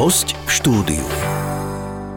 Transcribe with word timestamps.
Host 0.00 0.32
v 0.32 0.50
štúdiu. 0.56 1.29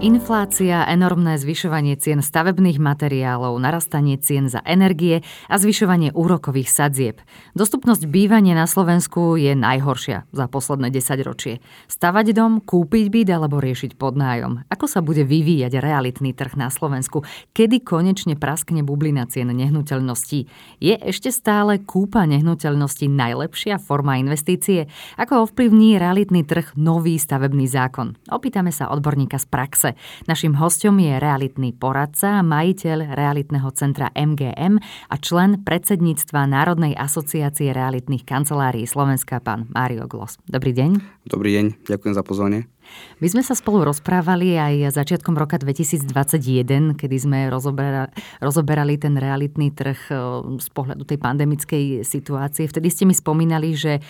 Inflácia, 0.04 0.84
enormné 0.84 1.40
zvyšovanie 1.40 1.96
cien 1.96 2.20
stavebných 2.20 2.76
materiálov, 2.76 3.56
narastanie 3.56 4.20
cien 4.20 4.52
za 4.52 4.60
energie 4.68 5.24
a 5.48 5.56
zvyšovanie 5.56 6.12
úrokových 6.12 6.68
sadzieb. 6.68 7.24
Dostupnosť 7.56 8.12
bývania 8.12 8.52
na 8.52 8.68
Slovensku 8.68 9.40
je 9.40 9.56
najhoršia 9.56 10.28
za 10.28 10.52
posledné 10.52 10.92
10 10.92 11.24
ročie. 11.24 11.64
Stavať 11.88 12.36
dom, 12.36 12.60
kúpiť 12.60 13.08
byt 13.08 13.32
alebo 13.32 13.64
riešiť 13.64 13.96
podnájom. 13.96 14.68
Ako 14.68 14.92
sa 14.92 15.00
bude 15.00 15.24
vyvíjať 15.24 15.80
realitný 15.80 16.36
trh 16.36 16.60
na 16.60 16.68
Slovensku? 16.68 17.24
Kedy 17.56 17.88
konečne 17.88 18.36
praskne 18.36 18.84
bublina 18.84 19.24
cien 19.32 19.56
nehnuteľností? 19.56 20.52
Je 20.84 21.00
ešte 21.00 21.32
stále 21.32 21.80
kúpa 21.80 22.28
nehnuteľností 22.28 23.08
najlepšia 23.08 23.80
forma 23.80 24.20
investície? 24.20 24.92
Ako 25.16 25.48
ovplyvní 25.48 25.96
realitný 25.96 26.44
trh 26.44 26.76
nový 26.76 27.16
stavebný 27.16 27.72
zákon? 27.72 28.20
Opýtame 28.28 28.76
sa 28.76 28.92
odborníka 28.92 29.40
z 29.40 29.48
praxe. 29.48 29.93
Našim 30.26 30.58
hostom 30.58 31.00
je 31.00 31.16
realitný 31.18 31.72
poradca, 31.76 32.42
majiteľ 32.42 33.14
realitného 33.14 33.70
centra 33.78 34.10
MGM 34.12 34.82
a 35.10 35.16
člen 35.22 35.62
predsedníctva 35.62 36.50
Národnej 36.50 36.98
asociácie 36.98 37.72
realitných 37.72 38.26
kancelárií 38.26 38.90
Slovenska, 38.90 39.38
pán 39.40 39.70
Mário 39.72 40.10
Glos. 40.10 40.42
Dobrý 40.50 40.74
deň. 40.74 41.24
Dobrý 41.30 41.56
deň, 41.56 41.66
ďakujem 41.86 42.14
za 42.18 42.24
pozvanie. 42.26 42.73
My 43.22 43.28
sme 43.32 43.42
sa 43.46 43.56
spolu 43.56 43.88
rozprávali 43.88 44.60
aj 44.60 44.96
začiatkom 44.96 45.38
roka 45.38 45.56
2021, 45.56 46.98
kedy 46.98 47.16
sme 47.16 47.40
rozoberali, 47.48 48.12
rozoberali 48.44 49.00
ten 49.00 49.16
realitný 49.16 49.72
trh 49.72 50.00
e, 50.10 50.16
z 50.60 50.68
pohľadu 50.72 51.08
tej 51.08 51.20
pandemickej 51.20 51.84
situácie. 52.04 52.68
Vtedy 52.68 52.88
ste 52.92 53.04
mi 53.08 53.16
spomínali, 53.16 53.76
že 53.78 54.00
e, 54.00 54.02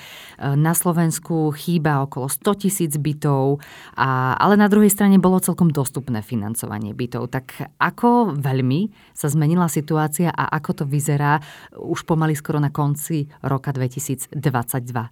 na 0.58 0.74
Slovensku 0.74 1.54
chýba 1.54 2.04
okolo 2.06 2.26
100 2.26 2.62
tisíc 2.62 2.94
bytov, 2.98 3.62
a, 3.98 4.34
ale 4.38 4.58
na 4.58 4.66
druhej 4.66 4.90
strane 4.90 5.22
bolo 5.22 5.44
celkom 5.44 5.70
dostupné 5.70 6.26
financovanie 6.26 6.96
bytov. 6.96 7.30
Tak 7.30 7.78
ako 7.78 8.38
veľmi 8.38 9.14
sa 9.14 9.30
zmenila 9.30 9.70
situácia 9.70 10.34
a 10.34 10.50
ako 10.58 10.84
to 10.84 10.86
vyzerá 10.90 11.38
už 11.78 12.06
pomaly 12.06 12.34
skoro 12.34 12.58
na 12.58 12.74
konci 12.74 13.30
roka 13.46 13.70
2022? 13.70 14.38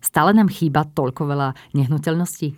Stále 0.02 0.32
nám 0.34 0.50
chýba 0.50 0.86
toľko 0.86 1.22
veľa 1.30 1.50
nehnuteľností? 1.78 2.54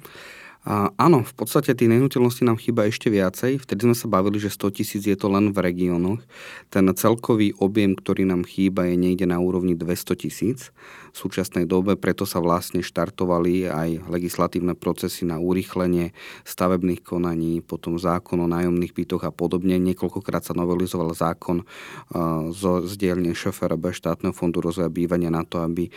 A 0.64 0.96
áno, 0.96 1.28
v 1.28 1.34
podstate 1.36 1.76
tých 1.76 1.92
nehnuteľností 1.92 2.48
nám 2.48 2.56
chýba 2.56 2.88
ešte 2.88 3.12
viacej. 3.12 3.60
Vtedy 3.60 3.84
sme 3.84 3.96
sa 4.00 4.08
bavili, 4.08 4.40
že 4.40 4.48
100 4.48 4.80
tisíc 4.80 5.04
je 5.04 5.18
to 5.20 5.28
len 5.28 5.52
v 5.52 5.60
regiónoch. 5.60 6.24
Ten 6.72 6.88
celkový 6.96 7.52
objem, 7.60 8.00
ktorý 8.00 8.24
nám 8.24 8.48
chýba, 8.48 8.88
je 8.88 8.96
niekde 8.96 9.28
na 9.28 9.44
úrovni 9.44 9.76
200 9.76 10.16
tisíc 10.16 10.72
v 11.14 11.18
súčasnej 11.22 11.70
dobe, 11.70 11.94
preto 11.94 12.26
sa 12.26 12.42
vlastne 12.42 12.82
štartovali 12.82 13.70
aj 13.70 14.10
legislatívne 14.10 14.74
procesy 14.74 15.30
na 15.30 15.38
urýchlenie 15.38 16.10
stavebných 16.42 17.06
konaní, 17.06 17.62
potom 17.62 18.02
zákon 18.02 18.42
o 18.42 18.50
nájomných 18.50 18.98
bytoch 18.98 19.22
a 19.22 19.30
podobne. 19.30 19.78
Niekoľkokrát 19.78 20.42
sa 20.42 20.58
novelizoval 20.58 21.14
zákon 21.14 21.70
zo 22.50 22.72
zdielne 22.90 23.38
ŠFRB 23.38 23.94
štátneho 23.94 24.34
fondu 24.34 24.66
rozvoja 24.66 24.90
bývania 24.90 25.30
na 25.30 25.46
to, 25.46 25.62
aby 25.62 25.94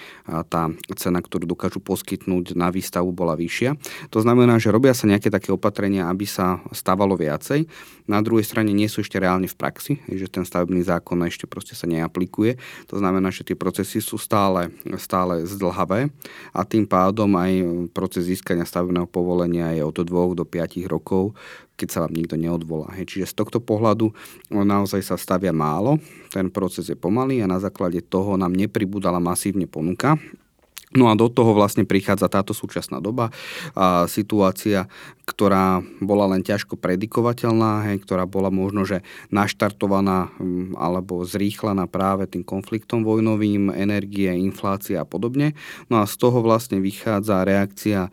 tá 0.52 0.68
cena, 1.00 1.24
ktorú 1.24 1.48
dokážu 1.48 1.80
poskytnúť 1.80 2.52
na 2.52 2.68
výstavu, 2.68 3.08
bola 3.08 3.32
vyššia. 3.40 3.72
To 4.12 4.20
znamená, 4.20 4.60
že 4.60 4.68
robia 4.68 4.92
sa 4.92 5.08
nejaké 5.08 5.32
také 5.32 5.48
opatrenia, 5.48 6.12
aby 6.12 6.28
sa 6.28 6.60
stávalo 6.76 7.16
viacej. 7.16 7.64
Na 8.04 8.20
druhej 8.20 8.44
strane 8.44 8.76
nie 8.76 8.86
sú 8.86 9.00
ešte 9.00 9.16
reálne 9.16 9.48
v 9.48 9.56
praxi, 9.56 9.98
že 10.12 10.28
ten 10.28 10.44
stavebný 10.44 10.84
zákon 10.84 11.18
ešte 11.24 11.48
proste 11.48 11.72
sa 11.72 11.88
neaplikuje. 11.88 12.60
To 12.92 13.00
znamená, 13.00 13.32
že 13.32 13.48
tie 13.48 13.56
procesy 13.56 14.04
sú 14.04 14.20
stále 14.20 14.68
stále 15.06 15.46
zdlhavé 15.46 16.10
a 16.50 16.66
tým 16.66 16.82
pádom 16.82 17.30
aj 17.38 17.52
proces 17.94 18.26
získania 18.26 18.66
stavebného 18.66 19.06
povolenia 19.06 19.70
je 19.70 19.86
od 19.86 20.02
2 20.02 20.34
do 20.34 20.42
5 20.42 20.82
rokov, 20.90 21.38
keď 21.78 21.88
sa 21.94 22.02
vám 22.02 22.18
nikto 22.18 22.34
neodvolá. 22.34 22.90
Hej. 22.98 23.14
Čiže 23.14 23.30
z 23.30 23.34
tohto 23.38 23.62
pohľadu 23.62 24.10
naozaj 24.50 25.06
sa 25.06 25.14
stavia 25.14 25.54
málo, 25.54 26.02
ten 26.34 26.50
proces 26.50 26.90
je 26.90 26.98
pomalý 26.98 27.38
a 27.38 27.46
na 27.46 27.62
základe 27.62 28.02
toho 28.02 28.34
nám 28.34 28.50
nepribudala 28.50 29.22
masívne 29.22 29.70
ponuka 29.70 30.18
No 30.96 31.12
a 31.12 31.14
do 31.14 31.28
toho 31.28 31.52
vlastne 31.52 31.84
prichádza 31.84 32.32
táto 32.32 32.56
súčasná 32.56 32.98
doba, 33.04 33.28
a 33.76 34.08
situácia, 34.08 34.88
ktorá 35.28 35.84
bola 36.00 36.32
len 36.32 36.40
ťažko 36.40 36.80
predikovateľná, 36.80 37.92
hej, 37.92 38.00
ktorá 38.02 38.24
bola 38.24 38.48
možno, 38.48 38.88
že 38.88 39.04
naštartovaná 39.28 40.32
mm, 40.40 40.78
alebo 40.78 41.20
zrýchlená 41.26 41.84
práve 41.84 42.24
tým 42.30 42.40
konfliktom 42.40 43.04
vojnovým, 43.04 43.74
energie, 43.76 44.32
inflácia 44.32 45.04
a 45.04 45.06
podobne. 45.06 45.52
No 45.92 46.00
a 46.00 46.08
z 46.08 46.14
toho 46.16 46.40
vlastne 46.40 46.80
vychádza 46.80 47.44
reakcia 47.44 48.08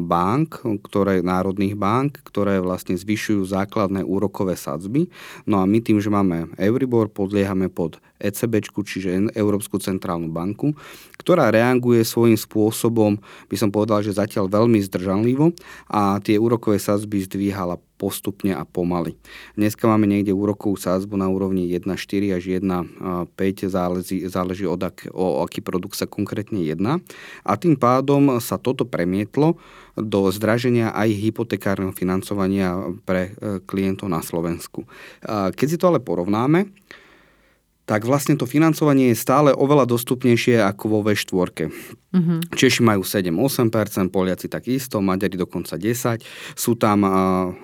bank, 0.00 0.66
ktoré, 0.82 1.22
národných 1.22 1.78
bank, 1.78 2.24
ktoré 2.26 2.58
vlastne 2.58 2.98
zvyšujú 2.98 3.46
základné 3.46 4.02
úrokové 4.02 4.58
sadzby. 4.58 5.06
No 5.46 5.62
a 5.62 5.64
my 5.68 5.78
tým, 5.78 6.02
že 6.02 6.10
máme 6.10 6.50
Euribor, 6.58 7.12
podliehame 7.12 7.70
pod 7.70 8.02
ECB, 8.20 8.64
čiže 8.84 9.32
Európsku 9.32 9.80
centrálnu 9.80 10.28
banku, 10.28 10.76
ktorá 11.20 11.52
reaguje 11.52 12.00
svojím 12.00 12.40
spôsobom, 12.40 13.20
by 13.52 13.56
som 13.60 13.68
povedal, 13.68 14.00
že 14.00 14.16
zatiaľ 14.16 14.48
veľmi 14.48 14.80
zdržanlivo 14.80 15.52
a 15.92 16.16
tie 16.24 16.40
úrokové 16.40 16.80
sazby 16.80 17.20
zdvíhala 17.28 17.76
postupne 18.00 18.56
a 18.56 18.64
pomaly. 18.64 19.12
Dneska 19.60 19.84
máme 19.84 20.08
niekde 20.08 20.32
úrokovú 20.32 20.80
sázbu 20.80 21.20
na 21.20 21.28
úrovni 21.28 21.68
1,4 21.68 22.32
až 22.32 22.42
1,5, 22.64 23.36
záleží, 23.68 24.24
záleží 24.24 24.64
od 24.64 24.80
ak, 24.80 25.12
o 25.12 25.44
aký 25.44 25.60
produkt 25.60 26.00
sa 26.00 26.08
konkrétne 26.08 26.64
jedná. 26.64 26.96
A 27.44 27.60
tým 27.60 27.76
pádom 27.76 28.40
sa 28.40 28.56
toto 28.56 28.88
premietlo 28.88 29.60
do 30.00 30.32
zdraženia 30.32 30.96
aj 30.96 31.12
hypotekárneho 31.12 31.92
financovania 31.92 32.96
pre 33.04 33.36
e, 33.36 33.60
klientov 33.68 34.08
na 34.08 34.24
Slovensku. 34.24 34.88
Keď 35.28 35.66
si 35.68 35.76
to 35.76 35.92
ale 35.92 36.00
porovnáme, 36.00 36.72
tak 37.90 38.06
vlastne 38.06 38.38
to 38.38 38.46
financovanie 38.46 39.10
je 39.10 39.18
stále 39.18 39.50
oveľa 39.50 39.82
dostupnejšie 39.90 40.62
ako 40.62 40.84
vo 40.86 40.98
V4. 41.02 41.66
Mm-hmm. 42.14 42.54
Češi 42.54 42.86
majú 42.86 43.02
7-8%, 43.02 44.14
Poliaci 44.14 44.46
takisto, 44.46 45.02
Maďari 45.02 45.34
dokonca 45.34 45.74
10%. 45.74 46.22
Sú 46.54 46.78
tam 46.78 47.02
uh, 47.02 47.10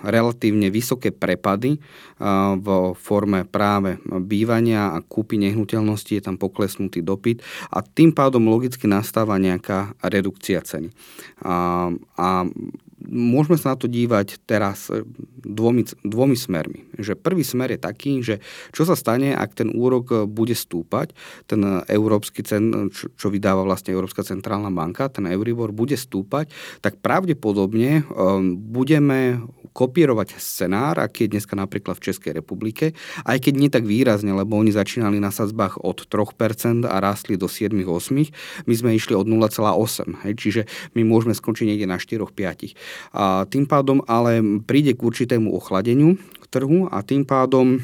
relatívne 0.03 0.67
vysoké 0.67 1.15
prepady 1.15 1.79
uh, 1.79 2.59
v 2.59 2.99
forme 2.99 3.47
práve 3.47 4.03
bývania 4.03 4.99
a 4.99 4.99
kúpy 4.99 5.39
nehnuteľnosti, 5.39 6.19
je 6.19 6.23
tam 6.27 6.43
poklesnutý 6.43 7.07
dopyt 7.07 7.47
a 7.71 7.87
tým 7.87 8.11
pádom 8.11 8.51
logicky 8.51 8.91
nastáva 8.91 9.39
nejaká 9.39 9.95
redukcia 10.03 10.59
ceny. 10.59 10.91
Uh, 11.39 11.95
a 12.19 12.51
môžeme 13.11 13.57
sa 13.59 13.75
na 13.75 13.77
to 13.79 13.87
dívať 13.87 14.43
teraz 14.45 14.91
e, 14.91 15.03
dvomi, 15.43 15.87
dvomi 16.03 16.37
smermi. 16.37 16.87
Že 16.99 17.19
prvý 17.19 17.43
smer 17.47 17.75
je 17.75 17.81
taký, 17.81 18.13
že 18.23 18.43
čo 18.75 18.87
sa 18.87 18.99
stane, 18.99 19.33
ak 19.33 19.57
ten 19.57 19.71
úrok 19.73 20.05
e, 20.11 20.17
bude 20.27 20.55
stúpať, 20.55 21.15
ten 21.47 21.63
európsky 21.87 22.43
cen, 22.43 22.91
čo, 22.91 23.11
čo 23.15 23.27
vydáva 23.31 23.63
vlastne 23.63 23.95
Európska 23.95 24.27
centrálna 24.27 24.71
banka, 24.71 25.09
ten 25.09 25.27
Euribor 25.31 25.71
bude 25.71 25.95
stúpať, 25.95 26.51
tak 26.83 26.99
pravdepodobne 27.01 28.07
um, 28.11 28.57
budeme 28.57 29.41
kopírovať 29.77 30.41
scenár, 30.41 30.97
aký 30.97 31.29
je 31.29 31.37
dneska 31.37 31.53
napríklad 31.53 32.01
v 32.01 32.05
Českej 32.09 32.33
republike, 32.33 32.97
aj 33.29 33.45
keď 33.45 33.55
nie 33.61 33.69
tak 33.69 33.85
výrazne, 33.85 34.33
lebo 34.33 34.57
oni 34.57 34.73
začínali 34.73 35.21
na 35.21 35.29
sadzbách 35.29 35.85
od 35.85 36.09
3% 36.09 36.89
a 36.89 36.97
rástli 36.97 37.37
do 37.37 37.45
7-8, 37.45 38.65
my 38.65 38.75
sme 38.75 38.97
išli 38.97 39.13
od 39.13 39.29
0,8, 39.29 40.25
hej, 40.25 40.33
čiže 40.41 40.63
my 40.97 41.05
môžeme 41.05 41.37
skončiť 41.37 41.69
niekde 41.69 41.85
na 41.85 42.01
4-5. 42.01 42.73
A 43.13 43.47
tým 43.49 43.65
pádom 43.69 44.03
ale 44.07 44.43
príde 44.65 44.93
k 44.93 45.05
určitému 45.05 45.53
ochladeniu 45.53 46.19
trhu 46.51 46.87
a 46.89 47.03
tým 47.03 47.27
pádom 47.27 47.83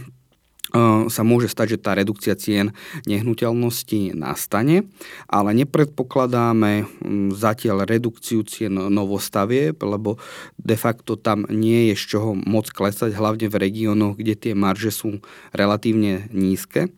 sa 1.12 1.20
môže 1.20 1.52
stať, 1.52 1.76
že 1.76 1.82
tá 1.84 1.92
redukcia 1.92 2.32
cien 2.32 2.72
nehnuteľnosti 3.04 4.16
nastane, 4.16 4.88
ale 5.28 5.52
nepredpokladáme 5.52 6.88
zatiaľ 7.36 7.84
redukciu 7.84 8.40
cien 8.48 8.72
novostavieb, 8.72 9.76
lebo 9.76 10.16
de 10.56 10.76
facto 10.80 11.20
tam 11.20 11.44
nie 11.53 11.92
je 11.92 11.94
z 12.00 12.16
čoho 12.16 12.32
moc 12.32 12.72
klesať, 12.72 13.12
hlavne 13.12 13.53
v 13.53 13.60
regiónoch, 13.60 14.16
kde 14.16 14.32
tie 14.32 14.53
marže 14.56 14.97
sú 14.97 15.20
relatívne 15.53 16.32
nízke 16.32 16.88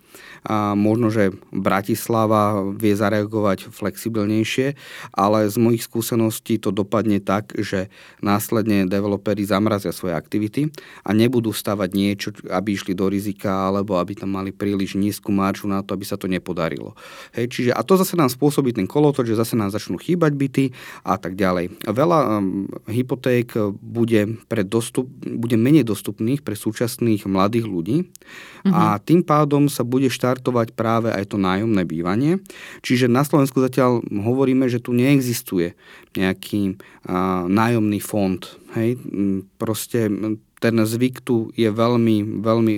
a 0.45 0.77
možno, 0.77 1.09
že 1.09 1.33
Bratislava 1.51 2.63
vie 2.75 2.93
zareagovať 2.93 3.73
flexibilnejšie, 3.73 4.77
ale 5.17 5.49
z 5.49 5.57
mojich 5.57 5.87
skúseností 5.87 6.61
to 6.61 6.71
dopadne 6.71 7.21
tak, 7.21 7.57
že 7.57 7.89
následne 8.21 8.85
developeri 8.85 9.45
zamrazia 9.45 9.95
svoje 9.95 10.17
aktivity 10.17 10.69
a 11.05 11.11
nebudú 11.17 11.53
stavať 11.53 11.91
niečo, 11.95 12.29
aby 12.49 12.77
išli 12.77 12.93
do 12.93 13.09
rizika 13.09 13.69
alebo 13.71 13.97
aby 13.97 14.19
tam 14.19 14.37
mali 14.37 14.51
príliš 14.51 14.97
nízku 14.99 15.33
maržu 15.33 15.69
na 15.69 15.81
to, 15.81 15.97
aby 15.97 16.05
sa 16.05 16.21
to 16.21 16.29
nepodarilo. 16.29 16.93
Hej, 17.33 17.47
čiže, 17.51 17.71
a 17.73 17.81
to 17.81 17.97
zase 17.97 18.15
nám 18.19 18.29
spôsobí 18.29 18.75
ten 18.75 18.89
kolotoč, 18.89 19.33
že 19.33 19.41
zase 19.41 19.55
nám 19.57 19.73
začnú 19.73 19.97
chýbať 20.01 20.33
byty 20.35 20.65
a 21.07 21.17
tak 21.17 21.35
ďalej. 21.39 21.75
Veľa 21.85 22.19
um, 22.41 22.69
hypoték 22.89 23.57
bude, 23.81 24.41
pre 24.49 24.63
dostup, 24.65 25.09
bude 25.25 25.57
menej 25.57 25.87
dostupných 25.89 26.41
pre 26.45 26.57
súčasných 26.59 27.25
mladých 27.29 27.67
ľudí 27.69 27.97
mm-hmm. 28.05 28.73
a 28.73 28.99
tým 29.01 29.25
pádom 29.25 29.67
sa 29.69 29.83
bude 29.85 30.04
bude 30.05 30.13
štartovať 30.13 30.77
práve 30.77 31.09
aj 31.09 31.33
to 31.33 31.41
nájomné 31.41 31.89
bývanie. 31.89 32.45
Čiže 32.85 33.09
na 33.09 33.25
Slovensku 33.25 33.65
zatiaľ 33.65 34.05
hovoríme, 34.05 34.69
že 34.69 34.85
tu 34.85 34.93
neexistuje 34.93 35.73
nejaký 36.13 36.77
a, 37.09 37.49
nájomný 37.49 38.05
fond. 38.05 38.45
Hej? 38.77 39.01
Proste 39.57 40.13
ten 40.61 40.77
zvyk 40.77 41.25
tu 41.25 41.49
je 41.57 41.73
veľmi, 41.73 42.45
veľmi 42.45 42.77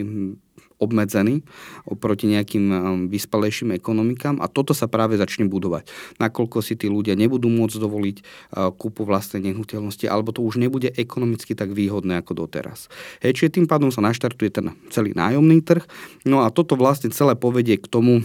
obmedzený 0.77 1.41
oproti 1.89 2.29
nejakým 2.29 2.65
um, 2.69 2.77
vyspelejším 3.09 3.73
ekonomikám 3.77 4.41
a 4.45 4.47
toto 4.47 4.77
sa 4.77 4.85
práve 4.87 5.17
začne 5.17 5.49
budovať. 5.49 5.89
Nakoľko 6.21 6.61
si 6.61 6.77
tí 6.77 6.87
ľudia 6.93 7.17
nebudú 7.17 7.49
môcť 7.49 7.77
dovoliť 7.81 8.17
uh, 8.21 8.71
kúpu 8.77 9.09
vlastnej 9.09 9.41
nehnuteľnosti 9.53 10.05
alebo 10.05 10.37
to 10.37 10.45
už 10.45 10.61
nebude 10.61 10.93
ekonomicky 10.93 11.57
tak 11.57 11.73
výhodné 11.73 12.21
ako 12.21 12.45
doteraz. 12.45 12.93
Hej, 13.25 13.41
čiže 13.41 13.61
tým 13.61 13.67
pádom 13.67 13.89
sa 13.89 14.05
naštartuje 14.05 14.53
ten 14.53 14.67
celý 14.93 15.17
nájomný 15.17 15.65
trh. 15.65 15.85
No 16.29 16.45
a 16.45 16.53
toto 16.53 16.77
vlastne 16.77 17.09
celé 17.09 17.33
povedie 17.33 17.81
k 17.81 17.89
tomu, 17.89 18.21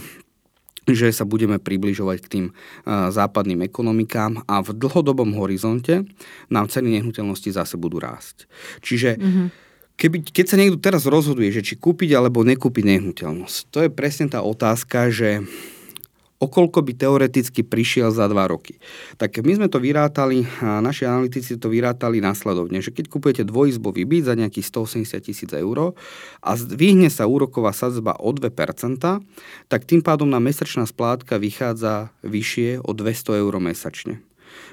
že 0.82 1.14
sa 1.14 1.22
budeme 1.22 1.62
približovať 1.62 2.18
k 2.20 2.28
tým 2.28 2.46
uh, 2.50 3.08
západným 3.08 3.62
ekonomikám 3.64 4.42
a 4.44 4.60
v 4.60 4.74
dlhodobom 4.76 5.32
horizonte 5.38 6.04
nám 6.50 6.66
ceny 6.68 7.00
nehnuteľnosti 7.00 7.54
zase 7.54 7.78
budú 7.78 8.02
rásť. 8.02 8.50
Čiže 8.82 9.16
mm-hmm 9.16 9.71
Keby, 9.96 10.24
keď 10.24 10.46
sa 10.48 10.56
niekto 10.58 10.80
teraz 10.80 11.06
rozhoduje, 11.06 11.52
že 11.54 11.62
či 11.62 11.78
kúpiť 11.78 12.16
alebo 12.16 12.42
nekúpiť 12.42 12.84
nehnuteľnosť, 12.84 13.56
to 13.70 13.78
je 13.86 13.90
presne 13.92 14.26
tá 14.26 14.42
otázka, 14.42 15.12
že 15.12 15.44
okolko 16.42 16.82
by 16.82 16.92
teoreticky 16.98 17.62
prišiel 17.62 18.10
za 18.10 18.26
dva 18.26 18.50
roky. 18.50 18.82
Tak 19.14 19.38
my 19.46 19.62
sme 19.62 19.68
to 19.70 19.78
vyrátali, 19.78 20.42
a 20.58 20.82
naši 20.82 21.06
analytici 21.06 21.54
to 21.54 21.70
vyrátali 21.70 22.18
následovne, 22.18 22.82
že 22.82 22.90
keď 22.90 23.06
kupujete 23.06 23.42
dvojizbový 23.46 24.02
byt 24.02 24.26
za 24.26 24.34
nejakých 24.34 24.66
180 24.66 25.22
tisíc 25.22 25.50
eur 25.54 25.94
a 26.42 26.50
zdvihne 26.58 27.06
sa 27.06 27.30
úroková 27.30 27.70
sadzba 27.70 28.18
o 28.18 28.34
2%, 28.34 28.50
tak 29.70 29.80
tým 29.86 30.02
pádom 30.02 30.26
na 30.26 30.42
mesačná 30.42 30.82
splátka 30.82 31.38
vychádza 31.38 32.10
vyššie 32.26 32.82
o 32.82 32.90
200 32.90 33.38
eur 33.38 33.54
mesačne. 33.62 34.18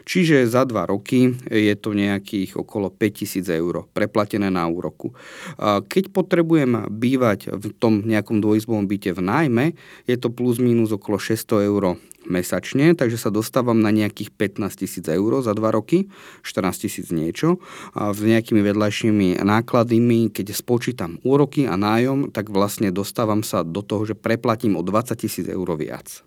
Čiže 0.09 0.49
za 0.49 0.65
dva 0.65 0.89
roky 0.89 1.37
je 1.45 1.75
to 1.77 1.93
nejakých 1.93 2.57
okolo 2.57 2.89
5000 2.89 3.45
eur 3.45 3.85
preplatené 3.93 4.49
na 4.49 4.65
úroku. 4.65 5.13
Keď 5.61 6.09
potrebujem 6.09 6.89
bývať 6.89 7.53
v 7.53 7.69
tom 7.77 8.01
nejakom 8.01 8.41
dvojizbovom 8.41 8.89
byte 8.89 9.13
v 9.13 9.21
nájme, 9.21 9.65
je 10.09 10.17
to 10.17 10.33
plus 10.33 10.57
minus 10.57 10.89
okolo 10.89 11.21
600 11.21 11.69
eur 11.69 12.01
mesačne, 12.25 12.97
takže 12.97 13.21
sa 13.21 13.29
dostávam 13.29 13.77
na 13.77 13.93
nejakých 13.93 14.33
15 14.33 14.81
tisíc 14.81 15.05
eur 15.05 15.45
za 15.45 15.53
dva 15.53 15.69
roky, 15.69 16.09
14 16.41 16.89
tisíc 16.89 17.07
niečo. 17.13 17.61
A 17.93 18.09
s 18.09 18.19
nejakými 18.25 18.65
vedľajšími 18.65 19.39
nákladmi, 19.45 20.33
keď 20.33 20.57
spočítam 20.57 21.21
úroky 21.21 21.69
a 21.69 21.77
nájom, 21.77 22.33
tak 22.33 22.49
vlastne 22.49 22.89
dostávam 22.89 23.45
sa 23.45 23.61
do 23.61 23.85
toho, 23.85 24.09
že 24.09 24.17
preplatím 24.17 24.73
o 24.73 24.81
20 24.81 25.15
tisíc 25.21 25.45
eur 25.45 25.69
viac. 25.77 26.25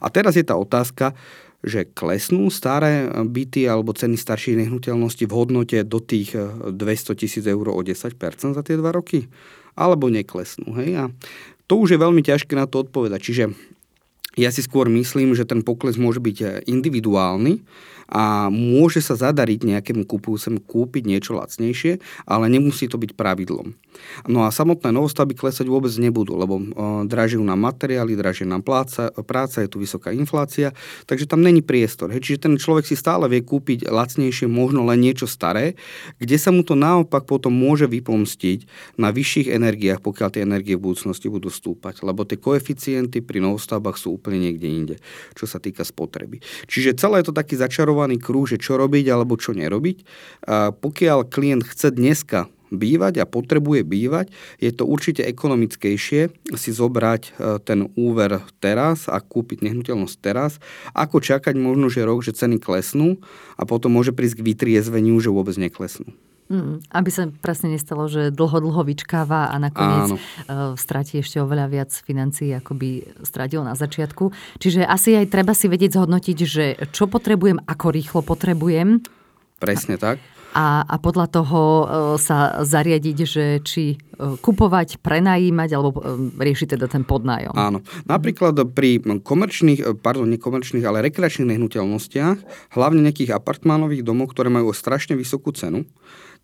A 0.00 0.08
teraz 0.08 0.34
je 0.34 0.44
tá 0.44 0.56
otázka, 0.56 1.12
že 1.62 1.90
klesnú 1.90 2.46
staré 2.54 3.10
byty 3.10 3.66
alebo 3.66 3.90
ceny 3.90 4.14
starších 4.14 4.62
nehnuteľností 4.62 5.26
v 5.26 5.34
hodnote 5.34 5.78
do 5.82 5.98
tých 5.98 6.38
200 6.38 6.74
eh, 6.78 7.16
tisíc 7.18 7.44
eur 7.44 7.66
o 7.74 7.80
10% 7.82 8.14
za 8.54 8.62
tie 8.62 8.78
dva 8.78 8.94
roky? 8.94 9.26
Alebo 9.74 10.10
neklesnú. 10.10 10.74
Hej? 10.78 10.90
A 10.94 11.04
to 11.66 11.82
už 11.82 11.94
je 11.94 12.02
veľmi 12.02 12.22
ťažké 12.22 12.54
na 12.54 12.70
to 12.70 12.86
odpovedať. 12.86 13.20
Čiže 13.22 13.44
ja 14.38 14.54
si 14.54 14.62
skôr 14.62 14.86
myslím, 14.86 15.34
že 15.34 15.46
ten 15.46 15.66
pokles 15.66 15.98
môže 15.98 16.22
byť 16.22 16.36
eh, 16.42 16.48
individuálny, 16.70 17.58
a 18.08 18.48
môže 18.48 19.04
sa 19.04 19.14
zadariť 19.20 19.68
nejakému 19.68 20.08
kupujúcemu 20.08 20.64
kúpiť 20.64 21.04
niečo 21.04 21.36
lacnejšie, 21.36 22.00
ale 22.24 22.48
nemusí 22.48 22.88
to 22.88 22.96
byť 22.96 23.12
pravidlom. 23.12 23.76
No 24.24 24.48
a 24.48 24.48
samotné 24.48 24.88
novostavby 24.88 25.36
klesať 25.36 25.68
vôbec 25.68 25.92
nebudú, 26.00 26.40
lebo 26.40 26.56
dražujú 27.04 27.44
nám 27.44 27.60
materiály, 27.60 28.16
draží 28.16 28.48
nám 28.48 28.64
pláca, 28.64 29.12
práca, 29.28 29.60
je 29.60 29.68
tu 29.68 29.76
vysoká 29.76 30.08
inflácia, 30.14 30.72
takže 31.04 31.28
tam 31.28 31.44
není 31.44 31.60
priestor. 31.60 32.08
Hej. 32.08 32.24
Čiže 32.24 32.48
ten 32.48 32.54
človek 32.56 32.88
si 32.88 32.96
stále 32.96 33.28
vie 33.28 33.44
kúpiť 33.44 33.92
lacnejšie 33.92 34.48
možno 34.48 34.88
len 34.88 35.04
niečo 35.04 35.28
staré, 35.28 35.76
kde 36.16 36.40
sa 36.40 36.48
mu 36.48 36.64
to 36.64 36.72
naopak 36.72 37.28
potom 37.28 37.52
môže 37.52 37.84
vypomstiť 37.84 38.64
na 38.96 39.12
vyšších 39.12 39.52
energiách, 39.52 40.00
pokiaľ 40.00 40.28
tie 40.32 40.46
energie 40.48 40.80
v 40.80 40.88
budúcnosti 40.88 41.28
budú 41.28 41.52
stúpať, 41.52 42.00
lebo 42.06 42.24
tie 42.24 42.40
koeficienty 42.40 43.20
pri 43.20 43.44
novostavbách 43.44 44.00
sú 44.00 44.16
úplne 44.16 44.48
niekde 44.48 44.68
inde, 44.70 44.96
čo 45.36 45.44
sa 45.44 45.60
týka 45.60 45.84
spotreby. 45.84 46.40
Čiže 46.70 46.96
celé 46.96 47.20
je 47.20 47.28
to 47.28 47.36
taký 47.36 47.58
začarovaný 47.58 47.96
začarovaný 47.98 48.22
krúh, 48.22 48.46
že 48.46 48.62
čo 48.62 48.78
robiť 48.78 49.10
alebo 49.10 49.34
čo 49.34 49.50
nerobiť. 49.54 49.96
A 50.46 50.70
pokiaľ 50.70 51.26
klient 51.26 51.66
chce 51.66 51.90
dneska 51.90 52.46
bývať 52.68 53.24
a 53.24 53.26
potrebuje 53.26 53.80
bývať, 53.82 54.28
je 54.60 54.70
to 54.70 54.84
určite 54.84 55.24
ekonomickejšie 55.24 56.52
si 56.52 56.70
zobrať 56.70 57.22
e, 57.24 57.30
ten 57.64 57.88
úver 57.96 58.44
teraz 58.60 59.08
a 59.08 59.24
kúpiť 59.24 59.64
nehnuteľnosť 59.64 60.16
teraz, 60.20 60.60
ako 60.92 61.24
čakať 61.24 61.56
možno, 61.56 61.88
že 61.88 62.04
rok, 62.04 62.20
že 62.20 62.36
ceny 62.36 62.60
klesnú 62.60 63.24
a 63.56 63.64
potom 63.64 63.96
môže 63.96 64.12
prísť 64.12 64.44
k 64.44 64.46
vytriezveniu, 64.52 65.16
že 65.16 65.32
vôbec 65.32 65.56
neklesnú. 65.56 66.12
Mm, 66.48 66.80
aby 66.80 67.10
sa 67.12 67.28
presne 67.28 67.76
nestalo, 67.76 68.08
že 68.08 68.32
dlho, 68.32 68.64
dlho 68.64 68.80
vyčkáva 68.80 69.52
a 69.52 69.56
nakoniec 69.60 70.16
Áno. 70.16 70.16
Uh, 70.16 70.72
stratí 70.80 71.20
ešte 71.20 71.44
oveľa 71.44 71.68
viac 71.68 71.92
financií, 71.92 72.56
ako 72.56 72.72
by 72.72 72.90
stratil 73.20 73.60
na 73.68 73.76
začiatku. 73.76 74.32
Čiže 74.56 74.88
asi 74.88 75.12
aj 75.12 75.28
treba 75.28 75.52
si 75.52 75.68
vedieť 75.68 76.00
zhodnotiť, 76.00 76.38
že 76.48 76.64
čo 76.88 77.04
potrebujem, 77.04 77.60
ako 77.68 77.86
rýchlo 77.92 78.20
potrebujem. 78.24 79.04
Presne 79.60 80.00
tak. 80.00 80.24
A, 80.56 80.88
a 80.88 80.96
podľa 80.96 81.28
toho 81.28 81.60
uh, 81.60 81.84
sa 82.16 82.64
zariadiť, 82.64 83.18
že 83.28 83.44
či 83.60 84.00
uh, 84.00 84.40
kupovať, 84.40 85.04
prenajímať 85.04 85.70
alebo 85.76 86.00
riešiť 86.32 86.80
teda 86.80 86.88
ten 86.88 87.04
podnájom. 87.04 87.52
Áno. 87.52 87.84
Napríklad 88.08 88.56
pri 88.72 89.04
komerčných, 89.04 90.00
pardon, 90.00 90.24
nekomerčných, 90.32 90.88
ale 90.88 91.04
rekreačných 91.12 91.52
nehnuteľnostiach, 91.52 92.72
hlavne 92.72 93.04
nejakých 93.04 93.36
apartmánových 93.36 94.00
domov, 94.00 94.32
ktoré 94.32 94.48
majú 94.48 94.72
strašne 94.72 95.12
vysokú 95.12 95.52
cenu, 95.52 95.84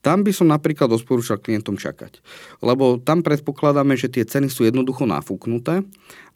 tam 0.04 0.20
by 0.20 0.36
som 0.36 0.52
napríklad 0.52 0.92
odporúčal 0.92 1.40
klientom 1.40 1.80
čakať. 1.80 2.20
Lebo 2.60 3.00
tam 3.00 3.24
predpokladáme, 3.24 3.96
že 3.96 4.12
tie 4.12 4.28
ceny 4.28 4.52
sú 4.52 4.68
jednoducho 4.68 5.08
nafúknuté 5.08 5.80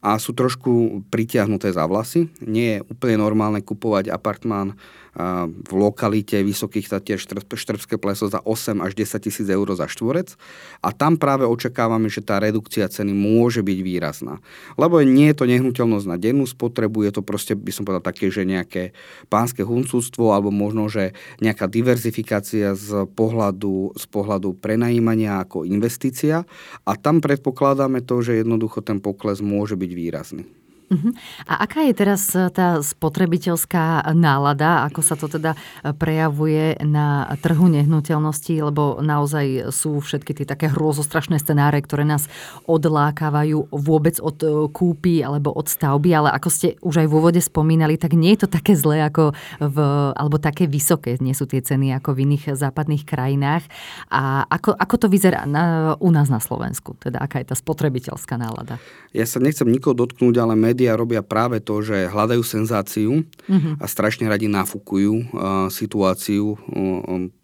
a 0.00 0.16
sú 0.16 0.32
trošku 0.32 1.04
pritiahnuté 1.12 1.68
za 1.76 1.84
vlasy. 1.84 2.32
Nie 2.40 2.80
je 2.80 2.84
úplne 2.88 3.20
normálne 3.20 3.60
kupovať 3.60 4.08
apartmán 4.08 4.72
v 5.18 5.72
lokalite 5.74 6.38
Vysokých 6.46 6.86
Tatier 6.86 7.18
Štrbské 7.18 7.98
pleso 7.98 8.30
za 8.30 8.38
8 8.38 8.78
až 8.78 8.94
10 8.94 9.26
tisíc 9.26 9.48
eur 9.50 9.66
za 9.74 9.90
štvorec 9.90 10.38
a 10.78 10.94
tam 10.94 11.18
práve 11.18 11.42
očakávame, 11.42 12.06
že 12.06 12.22
tá 12.22 12.38
redukcia 12.38 12.86
ceny 12.86 13.10
môže 13.10 13.66
byť 13.66 13.78
výrazná. 13.82 14.38
Lebo 14.78 15.02
nie 15.02 15.34
je 15.34 15.38
to 15.42 15.50
nehnuteľnosť 15.50 16.06
na 16.06 16.14
dennú 16.14 16.46
spotrebu, 16.46 17.02
je 17.10 17.12
to 17.18 17.22
proste, 17.26 17.58
by 17.58 17.74
som 17.74 17.82
povedal, 17.82 18.06
také, 18.06 18.30
že 18.30 18.46
nejaké 18.46 18.94
pánske 19.26 19.66
huncúctvo 19.66 20.30
alebo 20.30 20.54
možno, 20.54 20.86
že 20.86 21.18
nejaká 21.42 21.66
diverzifikácia 21.66 22.78
z 22.78 23.10
pohľadu, 23.18 23.98
z 23.98 24.04
pohľadu 24.06 24.54
prenajímania 24.62 25.42
ako 25.42 25.66
investícia 25.66 26.46
a 26.86 26.92
tam 26.94 27.18
predpokladáme 27.18 28.06
to, 28.06 28.22
že 28.22 28.46
jednoducho 28.46 28.86
ten 28.86 29.02
pokles 29.02 29.42
môže 29.42 29.74
byť 29.74 29.90
výrazný. 29.90 30.46
Uh-huh. 30.88 31.12
A 31.44 31.68
aká 31.68 31.84
je 31.84 31.92
teraz 31.92 32.32
e, 32.32 32.48
tá 32.48 32.80
spotrebiteľská 32.80 34.08
nálada, 34.16 34.88
ako 34.88 35.00
sa 35.04 35.20
to 35.20 35.28
teda 35.28 35.52
e, 35.52 35.92
prejavuje 35.92 36.80
na 36.80 37.28
trhu 37.44 37.68
nehnuteľností, 37.68 38.56
lebo 38.64 38.96
naozaj 39.04 39.68
sú 39.68 40.00
všetky 40.00 40.32
tie 40.32 40.46
také 40.48 40.72
hrôzostrašné 40.72 41.36
scenáre, 41.44 41.84
ktoré 41.84 42.08
nás 42.08 42.32
odlákávajú 42.64 43.68
vôbec 43.68 44.16
od 44.16 44.36
e, 44.40 44.48
kúpy 44.72 45.20
alebo 45.20 45.52
od 45.52 45.68
stavby, 45.68 46.08
ale 46.16 46.32
ako 46.32 46.48
ste 46.48 46.80
už 46.80 47.04
aj 47.04 47.06
v 47.12 47.16
úvode 47.20 47.40
spomínali, 47.44 48.00
tak 48.00 48.16
nie 48.16 48.32
je 48.32 48.48
to 48.48 48.56
také 48.56 48.72
zlé 48.72 49.04
ako 49.04 49.36
v, 49.60 49.76
alebo 50.16 50.40
také 50.40 50.64
vysoké 50.64 51.20
nie 51.20 51.36
sú 51.36 51.44
tie 51.44 51.60
ceny 51.60 51.92
ako 52.00 52.16
v 52.16 52.24
iných 52.24 52.56
západných 52.56 53.04
krajinách. 53.04 53.68
A 54.08 54.48
ako, 54.48 54.72
ako 54.72 54.94
to 54.96 55.06
vyzerá 55.12 55.44
na, 55.44 55.94
u 56.00 56.08
nás 56.08 56.32
na 56.32 56.40
Slovensku? 56.40 56.96
Teda 56.96 57.20
aká 57.20 57.44
je 57.44 57.52
tá 57.52 57.56
spotrebiteľská 57.58 58.40
nálada? 58.40 58.80
Ja 59.12 59.28
sa 59.28 59.36
nechcem 59.36 59.68
nikoho 59.68 59.92
dotknúť, 59.92 60.34
ale 60.40 60.56
med 60.56 60.77
médiá 60.78 60.94
robia 60.94 61.26
práve 61.26 61.58
to, 61.58 61.82
že 61.82 62.06
hľadajú 62.06 62.46
senzáciu 62.46 63.26
uh-huh. 63.26 63.82
a 63.82 63.84
strašne 63.90 64.30
radi 64.30 64.46
nafúkujú 64.46 65.34
uh, 65.34 65.66
situáciu. 65.74 66.54
Uh, 66.70 67.34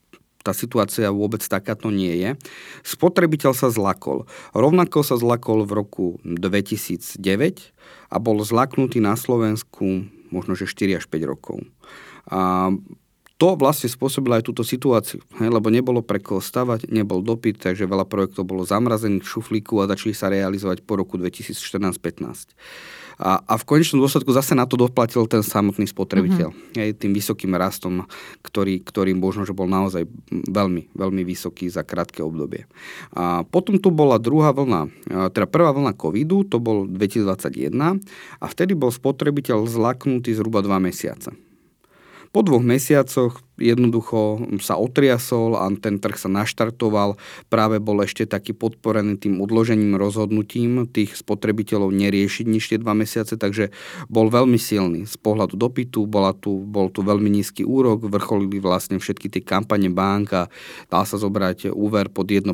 tá 0.46 0.54
situácia 0.54 1.10
vôbec 1.10 1.42
takáto 1.42 1.90
nie 1.90 2.14
je. 2.22 2.30
Spotrebiteľ 2.86 3.58
sa 3.58 3.74
zlakol. 3.74 4.30
Rovnako 4.54 5.02
sa 5.02 5.18
zlakol 5.18 5.66
v 5.66 5.72
roku 5.82 6.06
2009 6.22 7.18
a 8.14 8.16
bol 8.22 8.38
zlaknutý 8.46 9.02
na 9.02 9.18
Slovensku 9.18 10.06
možno 10.30 10.54
že 10.54 10.70
4 10.70 11.02
až 11.02 11.10
5 11.10 11.26
rokov. 11.26 11.58
A 12.30 12.70
to 13.34 13.58
vlastne 13.58 13.90
spôsobilo 13.90 14.38
aj 14.38 14.46
túto 14.46 14.62
situáciu, 14.62 15.18
hej, 15.42 15.50
lebo 15.50 15.66
nebolo 15.66 16.06
pre 16.06 16.22
koho 16.22 16.38
stavať, 16.38 16.86
nebol 16.86 17.18
dopyt, 17.18 17.58
takže 17.58 17.90
veľa 17.90 18.06
projektov 18.06 18.46
bolo 18.46 18.62
zamrazených 18.62 19.26
v 19.26 19.32
šuflíku 19.36 19.82
a 19.82 19.90
začali 19.90 20.14
sa 20.14 20.30
realizovať 20.30 20.86
po 20.86 20.94
roku 20.94 21.18
2014-15. 21.18 22.54
A, 23.18 23.38
a 23.44 23.54
v 23.54 23.64
konečnom 23.64 24.02
dôsledku 24.02 24.34
zase 24.34 24.58
na 24.58 24.66
to 24.66 24.74
doplatil 24.74 25.26
ten 25.30 25.40
samotný 25.40 25.86
spotrebiteľ. 25.86 26.50
Mm-hmm. 26.50 26.78
Hej, 26.78 26.90
tým 26.98 27.12
vysokým 27.14 27.54
rastom, 27.54 28.06
ktorý, 28.42 28.82
ktorý 28.82 29.14
možno, 29.14 29.46
že 29.46 29.54
bol 29.54 29.70
naozaj 29.70 30.06
veľmi, 30.30 30.94
veľmi 30.94 31.22
vysoký 31.22 31.70
za 31.70 31.86
krátke 31.86 32.20
obdobie. 32.20 32.66
A 33.14 33.46
potom 33.46 33.78
tu 33.78 33.94
bola 33.94 34.18
druhá 34.18 34.50
vlna, 34.50 34.90
teda 35.30 35.46
prvá 35.46 35.70
vlna 35.70 35.94
covidu, 35.94 36.42
to 36.42 36.58
bol 36.58 36.86
2021 36.90 38.02
a 38.40 38.46
vtedy 38.50 38.74
bol 38.74 38.90
spotrebiteľ 38.90 39.66
zlaknutý 39.70 40.34
zhruba 40.34 40.60
dva 40.60 40.82
mesiace. 40.82 41.34
Po 42.34 42.42
dvoch 42.42 42.66
mesiacoch 42.66 43.46
jednoducho 43.62 44.42
sa 44.58 44.74
otriasol 44.74 45.54
a 45.54 45.70
ten 45.78 46.02
trh 46.02 46.18
sa 46.18 46.26
naštartoval. 46.26 47.14
Práve 47.46 47.78
bol 47.78 48.02
ešte 48.02 48.26
taký 48.26 48.50
podporený 48.50 49.22
tým 49.22 49.38
odložením 49.38 49.94
rozhodnutím 49.94 50.90
tých 50.90 51.14
spotrebiteľov 51.14 51.94
neriešiť 51.94 52.46
nič 52.50 52.74
tie 52.74 52.82
dva 52.82 52.90
mesiace, 52.98 53.38
takže 53.38 53.70
bol 54.10 54.34
veľmi 54.34 54.58
silný 54.58 55.06
z 55.06 55.14
pohľadu 55.14 55.54
dopytu, 55.54 56.10
bola 56.10 56.34
tu, 56.34 56.66
bol 56.66 56.90
tu 56.90 57.06
veľmi 57.06 57.30
nízky 57.30 57.62
úrok, 57.62 58.10
vrcholili 58.10 58.58
vlastne 58.58 58.98
všetky 58.98 59.30
tie 59.30 59.42
kampane 59.46 59.94
bank 59.94 60.34
a 60.34 60.42
dal 60.90 61.06
sa 61.06 61.14
zobrať 61.14 61.70
úver 61.70 62.10
pod 62.10 62.26
1%. 62.34 62.50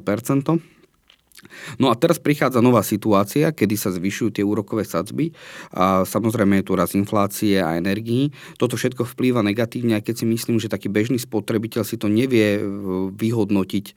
No 1.80 1.88
a 1.88 1.94
teraz 1.96 2.20
prichádza 2.20 2.60
nová 2.60 2.84
situácia, 2.84 3.50
kedy 3.50 3.74
sa 3.76 3.90
zvyšujú 3.90 4.30
tie 4.36 4.44
úrokové 4.44 4.84
sadzby 4.84 5.32
a 5.72 6.04
samozrejme 6.04 6.60
je 6.60 6.66
tu 6.66 6.72
raz 6.76 6.92
inflácie 6.92 7.56
a 7.60 7.80
energií. 7.80 8.32
Toto 8.60 8.76
všetko 8.76 9.08
vplýva 9.16 9.40
negatívne, 9.40 9.96
aj 9.96 10.04
keď 10.10 10.14
si 10.20 10.26
myslím, 10.28 10.56
že 10.60 10.72
taký 10.72 10.92
bežný 10.92 11.16
spotrebiteľ 11.16 11.82
si 11.82 11.96
to 11.96 12.12
nevie 12.12 12.60
e, 12.60 12.62
vyhodnotiť 13.16 13.84
e, 13.88 13.94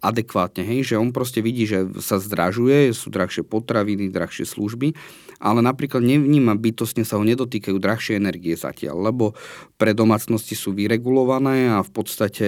adekvátne, 0.00 0.62
hej, 0.64 0.94
že 0.94 1.00
on 1.00 1.12
proste 1.12 1.40
vidí, 1.40 1.64
že 1.64 1.88
sa 2.04 2.20
zdražuje, 2.20 2.92
sú 2.92 3.08
drahšie 3.08 3.44
potraviny, 3.44 4.12
drahšie 4.12 4.44
služby 4.44 4.92
ale 5.40 5.60
napríklad 5.60 6.00
nevníma 6.00 6.56
bytostne 6.56 7.04
sa 7.04 7.20
ho 7.20 7.24
nedotýkajú 7.24 7.76
drahšie 7.76 8.16
energie 8.16 8.56
zatiaľ, 8.56 9.12
lebo 9.12 9.36
pre 9.76 9.92
domácnosti 9.92 10.56
sú 10.56 10.72
vyregulované 10.72 11.76
a 11.76 11.84
v 11.84 11.90
podstate 11.92 12.46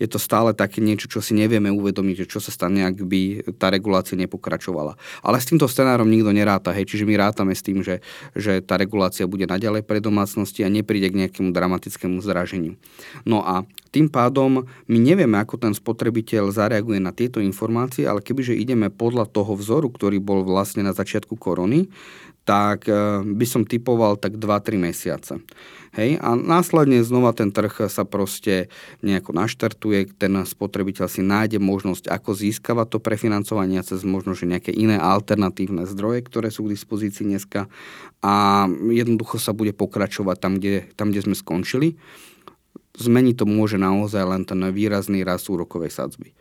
je 0.00 0.08
to 0.08 0.16
stále 0.16 0.56
také 0.56 0.80
niečo, 0.80 1.08
čo 1.08 1.20
si 1.20 1.36
nevieme 1.36 1.68
uvedomiť, 1.68 2.24
že 2.24 2.30
čo 2.30 2.40
sa 2.40 2.52
stane, 2.52 2.84
ak 2.84 2.96
by 3.04 3.49
tá 3.54 3.70
regulácia 3.70 4.18
nepokračovala. 4.18 4.98
Ale 5.22 5.36
s 5.38 5.48
týmto 5.48 5.66
scenárom 5.66 6.08
nikto 6.08 6.30
neráta, 6.34 6.74
hej, 6.74 6.86
čiže 6.88 7.06
my 7.06 7.14
rátame 7.18 7.52
s 7.54 7.62
tým, 7.64 7.84
že, 7.84 8.04
že 8.34 8.62
tá 8.62 8.76
regulácia 8.78 9.26
bude 9.26 9.46
naďalej 9.46 9.86
pre 9.86 9.98
domácnosti 10.02 10.62
a 10.62 10.72
nepríde 10.72 11.10
k 11.10 11.18
nejakému 11.26 11.50
dramatickému 11.54 12.18
zraženiu. 12.22 12.78
No 13.26 13.42
a 13.42 13.66
tým 13.90 14.06
pádom 14.06 14.70
my 14.86 14.98
nevieme, 15.02 15.34
ako 15.42 15.58
ten 15.58 15.74
spotrebiteľ 15.74 16.54
zareaguje 16.54 17.02
na 17.02 17.10
tieto 17.10 17.42
informácie, 17.42 18.06
ale 18.06 18.22
kebyže 18.22 18.54
ideme 18.54 18.86
podľa 18.86 19.26
toho 19.26 19.58
vzoru, 19.58 19.90
ktorý 19.90 20.22
bol 20.22 20.46
vlastne 20.46 20.86
na 20.86 20.94
začiatku 20.94 21.34
korony, 21.34 21.90
tak 22.50 22.90
eh, 22.90 23.22
by 23.22 23.46
som 23.46 23.62
typoval 23.62 24.18
tak 24.18 24.34
2-3 24.34 24.74
mesiace. 24.90 25.38
Hej? 25.94 26.18
A 26.18 26.34
následne 26.34 26.98
znova 27.06 27.30
ten 27.30 27.54
trh 27.54 27.86
sa 27.86 28.02
proste 28.02 28.66
nejako 29.06 29.30
naštartuje, 29.38 30.10
ten 30.18 30.34
spotrebiteľ 30.42 31.06
si 31.06 31.22
nájde 31.22 31.62
možnosť, 31.62 32.10
ako 32.10 32.30
získavať 32.34 32.86
to 32.90 32.98
prefinancovanie 32.98 33.78
cez 33.86 34.02
možno, 34.02 34.34
že 34.34 34.50
nejaké 34.50 34.74
iné 34.74 34.98
alternatívne 34.98 35.86
zdroje, 35.86 36.26
ktoré 36.26 36.50
sú 36.50 36.66
k 36.66 36.74
dispozícii 36.74 37.22
dneska 37.26 37.70
a 38.18 38.66
jednoducho 38.90 39.38
sa 39.38 39.54
bude 39.54 39.70
pokračovať 39.70 40.36
tam, 40.42 40.58
kde, 40.58 40.90
tam, 40.98 41.14
kde 41.14 41.30
sme 41.30 41.34
skončili. 41.38 41.94
Zmeniť 42.98 43.34
to 43.38 43.46
môže 43.46 43.78
naozaj 43.78 44.26
len 44.26 44.42
ten 44.42 44.58
výrazný 44.74 45.22
rast 45.22 45.46
úrokovej 45.46 45.94
sadzby. 45.94 46.34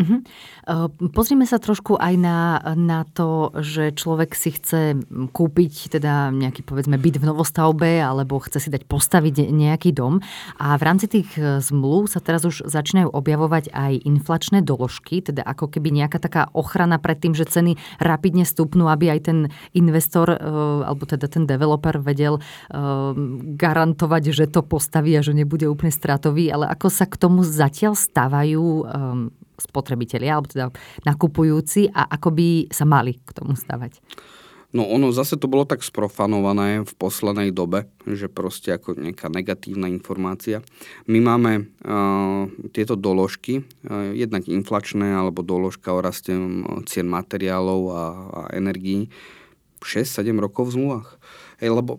Uh-huh. 0.00 0.88
Pozrime 1.12 1.44
sa 1.44 1.60
trošku 1.60 2.00
aj 2.00 2.14
na, 2.16 2.56
na 2.72 3.04
to, 3.04 3.52
že 3.60 3.92
človek 3.92 4.32
si 4.32 4.56
chce 4.56 4.96
kúpiť 5.28 5.92
teda 5.92 6.32
nejaký 6.32 6.64
povedzme 6.64 6.96
byt 6.96 7.20
v 7.20 7.28
novostavbe 7.28 8.00
alebo 8.00 8.40
chce 8.40 8.64
si 8.64 8.68
dať 8.72 8.88
postaviť 8.88 9.52
nejaký 9.52 9.92
dom 9.92 10.24
a 10.56 10.72
v 10.80 10.82
rámci 10.82 11.04
tých 11.04 11.28
e, 11.36 11.60
zmluv 11.60 12.08
sa 12.08 12.24
teraz 12.24 12.48
už 12.48 12.64
začínajú 12.64 13.12
objavovať 13.12 13.68
aj 13.76 13.92
inflačné 14.08 14.64
doložky, 14.64 15.20
teda 15.20 15.44
ako 15.44 15.68
keby 15.68 15.92
nejaká 15.92 16.16
taká 16.16 16.48
ochrana 16.56 16.96
pred 16.96 17.20
tým, 17.20 17.36
že 17.36 17.44
ceny 17.44 17.76
rapidne 18.00 18.48
stupnú, 18.48 18.88
aby 18.88 19.12
aj 19.12 19.20
ten 19.28 19.38
investor 19.76 20.32
alebo 20.32 21.04
teda 21.04 21.28
ten 21.28 21.44
developer 21.44 22.00
vedel 22.00 22.40
garantovať, 23.58 24.22
že 24.32 24.48
to 24.48 24.64
postaví 24.64 25.12
a 25.18 25.24
že 25.24 25.36
nebude 25.36 25.68
úplne 25.68 25.92
stratový, 25.92 26.48
ale 26.48 26.70
ako 26.72 26.88
sa 26.88 27.04
k 27.04 27.20
tomu 27.20 27.44
zatiaľ 27.44 27.92
stávajú 27.92 28.64
spotrebitelia, 29.60 30.36
alebo 30.36 30.48
teda 30.48 30.66
nakupujúci 31.04 31.92
a 31.92 32.08
ako 32.08 32.28
by 32.32 32.48
sa 32.72 32.88
mali 32.88 33.20
k 33.20 33.30
tomu 33.36 33.54
stavať? 33.54 34.00
No 34.70 34.86
ono 34.86 35.10
zase 35.10 35.34
to 35.34 35.50
bolo 35.50 35.66
tak 35.66 35.82
sprofanované 35.82 36.86
v 36.86 36.92
poslednej 36.94 37.50
dobe, 37.50 37.90
že 38.06 38.30
proste 38.30 38.78
ako 38.78 38.94
nejaká 38.94 39.26
negatívna 39.26 39.90
informácia. 39.90 40.62
My 41.10 41.18
máme 41.18 41.66
uh, 41.82 42.46
tieto 42.70 42.94
doložky, 42.94 43.66
uh, 43.66 44.14
jednak 44.14 44.46
inflačné 44.46 45.10
alebo 45.10 45.42
doložka 45.42 45.90
o 45.90 45.98
raste 45.98 46.30
cien 46.86 47.06
materiálov 47.10 47.80
a, 47.90 48.02
a 48.30 48.40
energií 48.54 49.10
6-7 49.82 50.38
rokov 50.38 50.70
v 50.70 50.74
zmluvách. 50.78 51.08
Hej, 51.58 51.70
lebo 51.74 51.98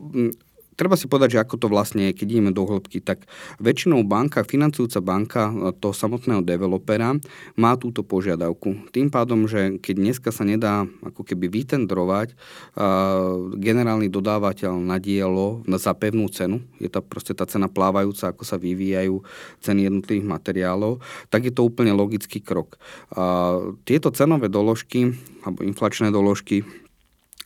treba 0.82 0.98
si 0.98 1.06
povedať, 1.06 1.38
že 1.38 1.44
ako 1.46 1.62
to 1.62 1.68
vlastne 1.70 2.10
je, 2.10 2.18
keď 2.18 2.28
ideme 2.34 2.50
do 2.50 2.66
hĺbky, 2.66 3.06
tak 3.06 3.30
väčšinou 3.62 4.02
banka, 4.02 4.42
financujúca 4.42 4.98
banka 4.98 5.54
toho 5.78 5.94
samotného 5.94 6.42
developera 6.42 7.14
má 7.54 7.78
túto 7.78 8.02
požiadavku. 8.02 8.90
Tým 8.90 9.14
pádom, 9.14 9.46
že 9.46 9.78
keď 9.78 9.96
dneska 10.02 10.30
sa 10.34 10.42
nedá 10.42 10.90
ako 11.06 11.22
keby 11.22 11.54
vytendrovať 11.54 12.34
uh, 12.34 13.54
generálny 13.62 14.10
dodávateľ 14.10 14.82
na 14.82 14.98
dielo 14.98 15.62
za 15.70 15.94
pevnú 15.94 16.26
cenu, 16.34 16.66
je 16.82 16.90
to 16.90 17.06
proste 17.06 17.38
tá 17.38 17.46
cena 17.46 17.70
plávajúca, 17.70 18.34
ako 18.34 18.42
sa 18.42 18.58
vyvíjajú 18.58 19.22
ceny 19.62 19.86
jednotlivých 19.86 20.26
materiálov, 20.26 20.98
tak 21.30 21.46
je 21.46 21.54
to 21.54 21.62
úplne 21.62 21.94
logický 21.94 22.42
krok. 22.42 22.82
Uh, 23.14 23.78
tieto 23.86 24.10
cenové 24.10 24.50
doložky 24.50 25.14
alebo 25.46 25.62
inflačné 25.62 26.10
doložky 26.10 26.66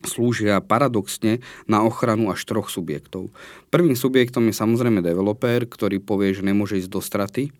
slúžia 0.05 0.61
paradoxne 0.63 1.43
na 1.65 1.81
ochranu 1.83 2.31
až 2.31 2.45
troch 2.45 2.69
subjektov. 2.71 3.33
Prvým 3.73 3.97
subjektom 3.97 4.47
je 4.47 4.55
samozrejme 4.55 5.03
developer, 5.03 5.65
ktorý 5.67 5.99
povie, 5.99 6.31
že 6.31 6.45
nemôže 6.45 6.79
ísť 6.79 6.91
do 6.93 7.01
straty. 7.03 7.51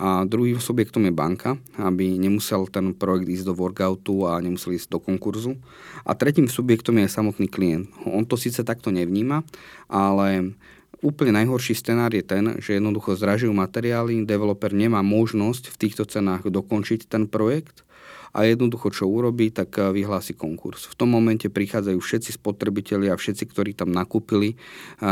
A 0.00 0.24
druhým 0.24 0.56
subjektom 0.56 1.04
je 1.04 1.12
banka, 1.12 1.60
aby 1.76 2.16
nemusel 2.16 2.64
ten 2.70 2.96
projekt 2.96 3.28
ísť 3.28 3.52
do 3.52 3.54
workoutu 3.54 4.24
a 4.24 4.40
nemusel 4.40 4.78
ísť 4.78 4.88
do 4.88 4.98
konkurzu. 5.02 5.60
A 6.06 6.16
tretím 6.16 6.48
subjektom 6.48 6.96
je 7.02 7.12
samotný 7.12 7.46
klient. 7.50 7.90
On 8.08 8.24
to 8.24 8.40
síce 8.40 8.62
takto 8.64 8.88
nevníma, 8.88 9.44
ale 9.90 10.56
úplne 11.04 11.36
najhorší 11.36 11.76
scenár 11.76 12.12
je 12.14 12.24
ten, 12.24 12.56
že 12.60 12.76
jednoducho 12.76 13.16
zdražujú 13.16 13.52
materiály, 13.52 14.24
developer 14.24 14.72
nemá 14.72 15.04
možnosť 15.04 15.72
v 15.72 15.76
týchto 15.76 16.04
cenách 16.08 16.48
dokončiť 16.48 17.08
ten 17.08 17.28
projekt 17.28 17.84
a 18.30 18.46
jednoducho 18.46 18.94
čo 18.94 19.10
urobí, 19.10 19.50
tak 19.50 19.74
eh, 19.78 19.90
vyhlási 19.90 20.38
konkurs. 20.38 20.86
V 20.86 20.94
tom 20.94 21.10
momente 21.10 21.50
prichádzajú 21.50 21.98
všetci 21.98 22.30
spotrebitelia 22.38 23.14
a 23.14 23.20
všetci, 23.20 23.44
ktorí 23.50 23.70
tam 23.74 23.90
nakúpili 23.90 24.54
eh, 24.54 25.06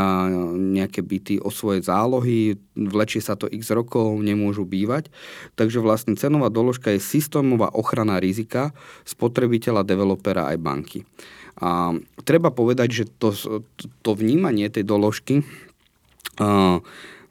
nejaké 0.55 1.03
byty 1.03 1.43
o 1.43 1.51
svoje 1.51 1.83
zálohy, 1.83 2.55
vlečie 2.75 3.19
sa 3.19 3.35
to 3.35 3.51
x 3.51 3.71
rokov, 3.75 4.15
nemôžu 4.19 4.63
bývať. 4.63 5.11
Takže 5.59 5.83
vlastne 5.83 6.15
cenová 6.15 6.47
doložka 6.47 6.95
je 6.95 7.03
systémová 7.03 7.71
ochrana 7.75 8.17
rizika 8.23 8.71
spotrebiteľa, 9.03 9.87
developera 9.87 10.51
aj 10.51 10.57
banky. 10.59 10.99
A 11.59 11.91
treba 12.23 12.55
povedať, 12.55 13.03
že 13.03 13.05
to, 13.19 13.35
to 13.99 14.11
vnímanie 14.15 14.71
tej 14.71 14.87
doložky 14.87 15.43
uh, 16.39 16.79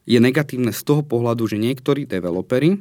je 0.04 0.18
negatívne 0.20 0.68
z 0.68 0.80
toho 0.84 1.00
pohľadu, 1.00 1.48
že 1.48 1.56
niektorí 1.56 2.04
developeri 2.04 2.80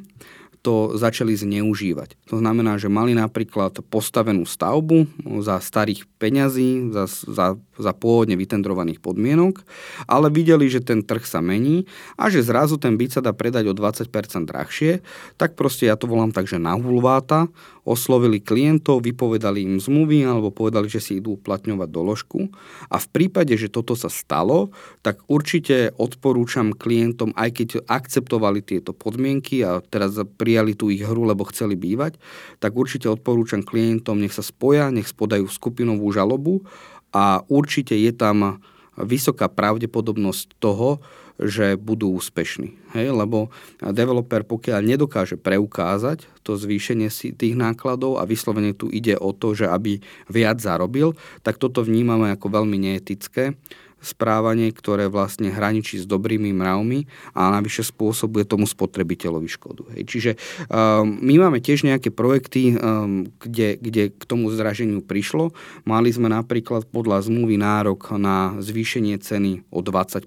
to 0.62 0.98
začali 0.98 1.34
zneužívať. 1.34 2.18
To 2.28 2.42
znamená, 2.42 2.76
že 2.76 2.90
mali 2.90 3.14
napríklad 3.14 3.80
postavenú 3.88 4.44
stavbu 4.44 5.06
za 5.42 5.62
starých 5.62 6.04
peňazí, 6.18 6.90
za, 6.90 7.06
za, 7.06 7.46
za 7.78 7.92
pôvodne 7.94 8.34
vytendrovaných 8.34 8.98
podmienok, 8.98 9.62
ale 10.10 10.28
videli, 10.28 10.66
že 10.66 10.82
ten 10.82 11.06
trh 11.06 11.22
sa 11.22 11.38
mení 11.38 11.86
a 12.18 12.28
že 12.28 12.42
zrazu 12.42 12.76
ten 12.76 12.98
byt 12.98 13.18
sa 13.18 13.22
dá 13.22 13.30
predať 13.30 13.70
o 13.70 13.74
20% 13.74 14.10
drahšie, 14.44 15.00
tak 15.38 15.54
proste 15.54 15.86
ja 15.86 15.94
to 15.94 16.10
volám 16.10 16.34
tak, 16.34 16.50
že 16.50 16.58
na 16.58 16.74
hulváta, 16.74 17.46
oslovili 17.88 18.44
klientov, 18.44 19.00
vypovedali 19.00 19.64
im 19.64 19.80
zmluvy 19.80 20.28
alebo 20.28 20.52
povedali, 20.52 20.92
že 20.92 21.00
si 21.00 21.24
idú 21.24 21.40
uplatňovať 21.40 21.88
doložku. 21.88 22.52
A 22.92 23.00
v 23.00 23.08
prípade, 23.08 23.56
že 23.56 23.72
toto 23.72 23.96
sa 23.96 24.12
stalo, 24.12 24.68
tak 25.00 25.24
určite 25.24 25.96
odporúčam 25.96 26.76
klientom, 26.76 27.32
aj 27.32 27.50
keď 27.56 27.68
akceptovali 27.88 28.60
tieto 28.60 28.92
podmienky 28.92 29.64
a 29.64 29.80
teraz 29.80 30.20
prijali 30.48 30.72
tú 30.72 30.88
ich 30.88 31.04
hru, 31.04 31.28
lebo 31.28 31.44
chceli 31.52 31.76
bývať, 31.76 32.16
tak 32.56 32.72
určite 32.72 33.04
odporúčam 33.12 33.60
klientom, 33.60 34.16
nech 34.16 34.32
sa 34.32 34.40
spoja, 34.40 34.88
nech 34.88 35.04
spodajú 35.04 35.44
skupinovú 35.44 36.08
žalobu 36.08 36.64
a 37.12 37.44
určite 37.52 37.92
je 37.92 38.16
tam 38.16 38.64
vysoká 38.96 39.52
pravdepodobnosť 39.52 40.56
toho, 40.56 41.04
že 41.36 41.76
budú 41.76 42.16
úspešní. 42.16 42.96
Hej? 42.96 43.12
Lebo 43.12 43.52
developer, 43.78 44.42
pokiaľ 44.42 44.80
nedokáže 44.82 45.36
preukázať 45.36 46.24
to 46.42 46.56
zvýšenie 46.56 47.12
si 47.12 47.36
tých 47.36 47.54
nákladov 47.54 48.16
a 48.18 48.24
vyslovene 48.24 48.72
tu 48.72 48.88
ide 48.88 49.20
o 49.20 49.36
to, 49.36 49.52
že 49.52 49.68
aby 49.68 50.00
viac 50.32 50.64
zarobil, 50.64 51.12
tak 51.44 51.60
toto 51.60 51.84
vnímame 51.84 52.32
ako 52.32 52.56
veľmi 52.56 52.80
neetické 52.80 53.52
správanie, 53.98 54.70
ktoré 54.70 55.10
vlastne 55.10 55.50
hraničí 55.50 55.98
s 55.98 56.06
dobrými 56.06 56.54
mravmi 56.54 57.10
a 57.34 57.50
navyše 57.50 57.82
spôsobuje 57.82 58.46
tomu 58.46 58.64
spotrebiteľovi 58.64 59.48
škodu. 59.50 59.82
Hej. 59.94 60.02
Čiže 60.06 60.30
um, 60.70 61.18
my 61.18 61.34
máme 61.48 61.58
tiež 61.58 61.82
nejaké 61.82 62.14
projekty, 62.14 62.78
um, 62.78 63.26
kde, 63.42 63.78
kde 63.78 64.02
k 64.14 64.22
tomu 64.24 64.50
zraženiu 64.54 65.02
prišlo. 65.02 65.50
Mali 65.82 66.14
sme 66.14 66.30
napríklad 66.30 66.86
podľa 66.88 67.26
zmluvy 67.26 67.58
nárok 67.58 68.14
na 68.14 68.54
zvýšenie 68.62 69.18
ceny 69.18 69.66
o 69.74 69.82
20%, 69.82 70.26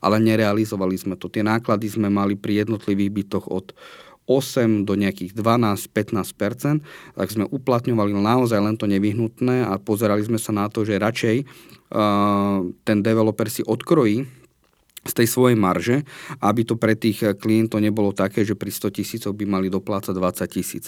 ale 0.00 0.16
nerealizovali 0.24 0.96
sme 0.96 1.14
to. 1.20 1.28
Tie 1.28 1.44
náklady 1.44 1.92
sme 1.92 2.08
mali 2.08 2.34
pri 2.34 2.64
jednotlivých 2.64 3.10
bytoch 3.12 3.46
od 3.52 3.76
8 4.28 4.84
do 4.84 4.92
nejakých 4.92 5.32
12-15%, 5.32 6.84
tak 7.16 7.28
sme 7.32 7.48
uplatňovali 7.48 8.12
naozaj 8.12 8.60
len 8.60 8.76
to 8.76 8.84
nevyhnutné 8.84 9.64
a 9.64 9.80
pozerali 9.80 10.20
sme 10.20 10.36
sa 10.36 10.52
na 10.52 10.68
to, 10.68 10.84
že 10.84 11.00
radšej 11.00 11.36
ten 12.84 12.98
developer 13.00 13.48
si 13.48 13.64
odkrojí 13.64 14.28
z 15.08 15.12
tej 15.14 15.28
svojej 15.30 15.56
marže, 15.56 16.04
aby 16.44 16.68
to 16.68 16.76
pre 16.76 16.92
tých 16.92 17.40
klientov 17.40 17.80
nebolo 17.80 18.12
také, 18.12 18.44
že 18.44 18.58
pri 18.58 18.68
100 18.68 18.92
tisícoch 18.92 19.32
by 19.32 19.44
mali 19.48 19.72
doplácať 19.72 20.12
20 20.12 20.44
tisíc. 20.52 20.84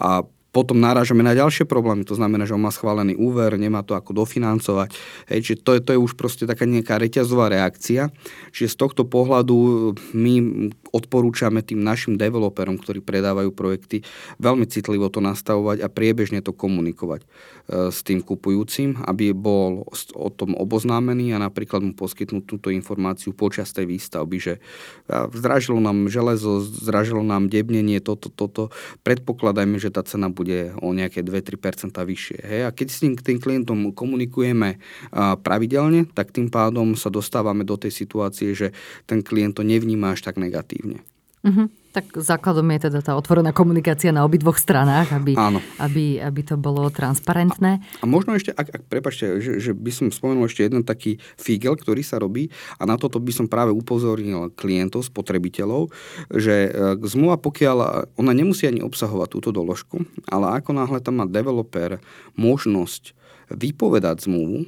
A 0.00 0.24
potom 0.52 0.76
náražame 0.76 1.24
na 1.24 1.32
ďalšie 1.32 1.64
problémy. 1.64 2.04
To 2.04 2.14
znamená, 2.14 2.44
že 2.44 2.52
on 2.52 2.60
má 2.60 2.68
schválený 2.68 3.16
úver, 3.16 3.56
nemá 3.56 3.80
to 3.80 3.96
ako 3.96 4.12
dofinancovať. 4.12 4.92
Hej, 5.32 5.40
čiže 5.40 5.58
to 5.64 5.70
je, 5.72 5.80
to 5.80 5.90
je 5.96 5.98
už 6.04 6.12
proste 6.12 6.44
taká 6.44 6.68
nejaká 6.68 7.00
reťazová 7.00 7.48
reakcia. 7.48 8.12
Čiže 8.52 8.68
z 8.68 8.76
tohto 8.76 9.02
pohľadu 9.08 9.56
my 10.12 10.34
odporúčame 10.92 11.64
tým 11.64 11.80
našim 11.80 12.20
developerom, 12.20 12.76
ktorí 12.76 13.00
predávajú 13.00 13.48
projekty, 13.56 14.04
veľmi 14.36 14.68
citlivo 14.68 15.08
to 15.08 15.24
nastavovať 15.24 15.80
a 15.80 15.88
priebežne 15.88 16.44
to 16.44 16.52
komunikovať 16.52 17.24
e, 17.24 17.88
s 17.88 18.04
tým 18.04 18.20
kupujúcim, 18.20 19.00
aby 19.08 19.32
bol 19.32 19.88
o 20.12 20.28
tom 20.28 20.52
oboznámený 20.52 21.32
a 21.32 21.40
napríklad 21.40 21.80
mu 21.80 21.96
poskytnúť 21.96 22.44
túto 22.44 22.68
informáciu 22.68 23.32
počas 23.32 23.72
tej 23.72 23.88
výstavby, 23.88 24.36
že 24.36 24.54
zdražilo 25.08 25.80
nám 25.80 26.12
železo, 26.12 26.60
zdražilo 26.60 27.24
nám 27.24 27.48
debnenie, 27.48 28.04
toto, 28.04 28.28
toto. 28.28 28.68
Predpokladajme, 29.00 29.80
že 29.80 29.88
tá 29.88 30.04
cena 30.04 30.28
bude 30.28 30.41
o 30.82 30.90
nejaké 30.90 31.22
2-3% 31.22 31.94
vyššie. 31.94 32.38
Hej? 32.42 32.60
A 32.66 32.70
keď 32.74 32.88
s 32.90 32.98
tým, 33.04 33.12
tým 33.14 33.38
klientom 33.38 33.94
komunikujeme 33.94 34.82
pravidelne, 35.44 36.10
tak 36.10 36.34
tým 36.34 36.50
pádom 36.50 36.98
sa 36.98 37.10
dostávame 37.12 37.62
do 37.62 37.78
tej 37.78 37.94
situácie, 37.94 38.56
že 38.56 38.74
ten 39.06 39.22
klient 39.22 39.58
to 39.58 39.62
nevníma 39.62 40.18
až 40.18 40.26
tak 40.26 40.40
negatívne. 40.40 41.04
Uh-huh. 41.42 41.66
Tak 41.92 42.22
základom 42.22 42.64
je 42.72 42.88
teda 42.88 43.02
tá 43.02 43.12
otvorená 43.18 43.50
komunikácia 43.50 44.14
na 44.14 44.22
obidvoch 44.22 44.56
stranách, 44.56 45.10
aby, 45.10 45.34
aby, 45.82 46.22
aby 46.22 46.40
to 46.46 46.54
bolo 46.54 46.86
transparentné. 46.88 47.82
A, 47.98 48.06
a 48.06 48.06
možno 48.06 48.32
ešte, 48.38 48.54
ak, 48.54 48.80
ak 48.80 48.82
prepačte, 48.86 49.42
že, 49.42 49.58
že 49.58 49.74
by 49.74 49.90
som 49.90 50.06
spomenul 50.08 50.46
ešte 50.46 50.64
jeden 50.64 50.86
taký 50.86 51.18
fígel, 51.36 51.74
ktorý 51.74 52.00
sa 52.06 52.22
robí 52.22 52.48
a 52.78 52.86
na 52.86 52.94
toto 52.94 53.18
by 53.18 53.34
som 53.34 53.50
práve 53.50 53.74
upozornil 53.74 54.54
klientov, 54.54 55.04
spotrebiteľov, 55.04 55.90
že 56.30 56.70
e, 56.70 56.96
zmluva, 57.04 57.36
pokiaľ 57.42 57.76
ona 58.16 58.32
nemusí 58.32 58.64
ani 58.70 58.80
obsahovať 58.80 59.28
túto 59.34 59.50
doložku, 59.50 60.06
ale 60.30 60.62
ako 60.62 60.78
náhle 60.78 61.02
tam 61.02 61.20
má 61.20 61.26
developer 61.26 61.98
možnosť 62.38 63.18
vypovedať 63.52 64.30
zmluvu, 64.30 64.64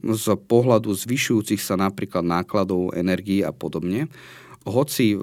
z 0.00 0.26
pohľadu 0.48 0.96
zvyšujúcich 0.96 1.60
sa 1.60 1.76
napríklad 1.76 2.24
nákladov, 2.24 2.96
energii 2.96 3.44
a 3.44 3.52
podobne, 3.52 4.08
hoci 4.64 5.16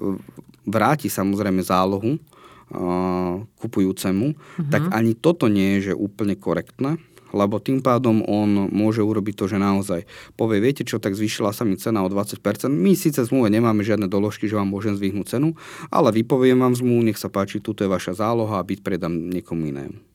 vráti 0.68 1.08
samozrejme 1.08 1.64
zálohu 1.64 2.18
uh, 2.18 3.40
kupujúcemu, 3.58 4.26
uh-huh. 4.34 4.70
tak 4.70 4.92
ani 4.92 5.16
toto 5.16 5.48
nie 5.48 5.78
je 5.78 5.92
že 5.92 5.94
úplne 5.96 6.36
korektné, 6.36 7.00
lebo 7.32 7.60
tým 7.60 7.84
pádom 7.84 8.24
on 8.24 8.72
môže 8.72 9.04
urobiť 9.04 9.34
to, 9.36 9.44
že 9.48 9.58
naozaj 9.60 10.00
povie, 10.36 10.64
viete 10.64 10.84
čo, 10.84 10.96
tak 10.96 11.12
zvýšila 11.12 11.52
sa 11.52 11.64
mi 11.64 11.76
cena 11.76 12.04
o 12.04 12.08
20%, 12.08 12.40
my 12.72 12.92
síce 12.96 13.20
v 13.20 13.28
zmluve 13.28 13.48
nemáme 13.52 13.84
žiadne 13.84 14.08
doložky, 14.08 14.48
že 14.48 14.56
vám 14.56 14.72
môžem 14.72 14.96
zvyhnúť 14.96 15.36
cenu, 15.36 15.52
ale 15.92 16.08
vypoviem 16.12 16.56
vám 16.56 16.76
zmluvu, 16.76 17.12
nech 17.12 17.20
sa 17.20 17.28
páči, 17.28 17.60
tuto 17.60 17.84
je 17.84 17.92
vaša 17.92 18.16
záloha 18.16 18.60
a 18.60 18.66
byť 18.66 18.80
predám 18.80 19.12
niekomu 19.12 19.68
inému. 19.68 20.07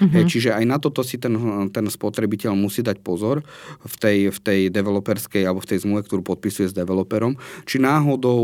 Mm-hmm. 0.00 0.24
Čiže 0.24 0.50
aj 0.56 0.64
na 0.64 0.80
toto 0.80 1.04
si 1.04 1.20
ten, 1.20 1.36
ten 1.68 1.84
spotrebiteľ 1.84 2.56
musí 2.56 2.80
dať 2.80 3.04
pozor 3.04 3.44
v 3.84 3.94
tej, 4.00 4.18
v 4.32 4.38
tej 4.40 4.60
developerskej 4.72 5.44
alebo 5.44 5.60
v 5.60 5.68
tej 5.68 5.84
zmluve, 5.84 6.08
ktorú 6.08 6.24
podpisuje 6.24 6.72
s 6.72 6.74
developerom, 6.74 7.36
či 7.68 7.76
náhodou 7.76 8.40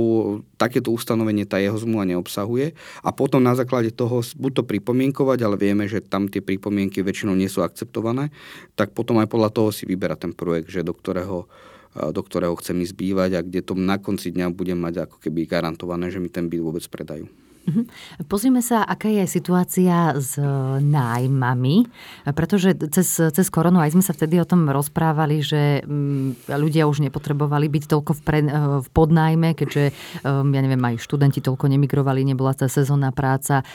takéto 0.61 0.93
ustanovenie 0.93 1.49
tá 1.49 1.57
jeho 1.57 1.81
zmluva 1.81 2.05
neobsahuje 2.05 2.77
a 3.01 3.11
potom 3.11 3.41
na 3.41 3.57
základe 3.57 3.89
toho 3.89 4.21
buď 4.37 4.53
to 4.61 4.63
pripomienkovať, 4.69 5.39
ale 5.49 5.57
vieme, 5.57 5.89
že 5.89 6.05
tam 6.05 6.29
tie 6.29 6.45
pripomienky 6.45 7.01
väčšinou 7.01 7.33
nie 7.33 7.49
sú 7.49 7.65
akceptované, 7.65 8.29
tak 8.77 8.93
potom 8.93 9.17
aj 9.25 9.33
podľa 9.33 9.51
toho 9.57 9.69
si 9.73 9.89
vyberá 9.89 10.21
ten 10.21 10.37
projekt, 10.37 10.69
že 10.69 10.85
do 10.85 10.93
ktorého 10.93 11.49
do 11.97 12.21
ktorého 12.21 12.53
chcem 12.61 12.77
ísť 12.85 12.93
bývať 12.93 13.31
a 13.33 13.41
kde 13.41 13.65
to 13.65 13.73
na 13.73 13.97
konci 13.97 14.29
dňa 14.29 14.53
budem 14.53 14.77
mať 14.77 15.09
ako 15.09 15.17
keby 15.17 15.49
garantované, 15.49 16.13
že 16.13 16.21
mi 16.21 16.29
ten 16.29 16.45
byt 16.45 16.61
vôbec 16.61 16.85
predajú. 16.85 17.25
Mhm. 17.67 17.83
Pozrime 18.31 18.63
sa, 18.63 18.87
aká 18.87 19.11
je 19.11 19.27
situácia 19.27 20.15
s 20.15 20.39
nájmami, 20.79 21.91
pretože 22.31 22.79
cez, 22.95 23.19
cez 23.19 23.47
koronu 23.51 23.83
aj 23.83 23.91
sme 23.91 24.07
sa 24.07 24.15
vtedy 24.15 24.39
o 24.39 24.47
tom 24.47 24.71
rozprávali, 24.71 25.43
že 25.43 25.83
mm, 25.83 26.47
ľudia 26.47 26.87
už 26.87 27.03
nepotrebovali 27.03 27.67
byť 27.67 27.85
toľko 27.91 28.13
v, 28.15 28.21
pre, 28.23 28.39
v 28.87 28.89
podnájme, 28.95 29.59
keďže, 29.59 29.91
um, 30.23 30.47
ja 30.55 30.63
neviem, 30.63 30.79
aj 30.79 31.03
študenti 31.03 31.43
toľko 31.43 31.67
nemigrovali, 31.67 32.23
nebola 32.23 32.55
tá 32.55 32.71
sezónna 32.71 33.11
práca, 33.11 33.67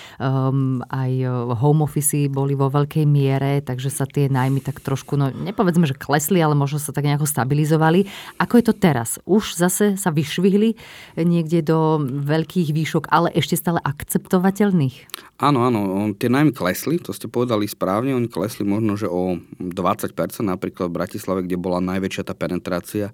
aj 0.87 1.11
home 1.59 1.83
office 1.83 2.31
boli 2.31 2.55
vo 2.55 2.71
veľkej 2.71 3.03
miere, 3.03 3.59
takže 3.59 3.91
sa 3.91 4.07
tie 4.07 4.31
nájmy 4.31 4.63
tak 4.63 4.79
trošku, 4.79 5.19
no 5.19 5.35
nepovedzme, 5.35 5.83
že 5.83 5.99
klesli, 5.99 6.39
ale 6.39 6.55
možno 6.55 6.79
sa 6.79 6.95
tak 6.95 7.03
nejako 7.03 7.27
stabilizovali. 7.27 8.07
Ako 8.39 8.61
je 8.61 8.65
to 8.71 8.73
teraz? 8.77 9.19
Už 9.27 9.59
zase 9.59 9.99
sa 9.99 10.15
vyšvihli 10.15 10.79
niekde 11.19 11.59
do 11.65 11.99
veľkých 12.07 12.71
výšok, 12.71 13.11
ale 13.11 13.33
ešte 13.35 13.59
stále 13.59 13.80
akceptovateľných? 13.81 15.09
Áno, 15.41 15.65
áno, 15.65 16.13
tie 16.15 16.29
najmä 16.29 16.53
klesli, 16.53 17.01
to 17.01 17.11
ste 17.11 17.25
povedali 17.25 17.65
správne, 17.65 18.13
oni 18.13 18.29
klesli 18.29 18.61
možno, 18.63 18.93
že 18.95 19.09
o 19.09 19.41
20%, 19.57 20.13
napríklad 20.45 20.87
v 20.87 20.97
Bratislave, 21.01 21.43
kde 21.43 21.57
bola 21.57 21.81
najväčšia 21.81 22.23
tá 22.29 22.37
penetrácia 22.37 23.09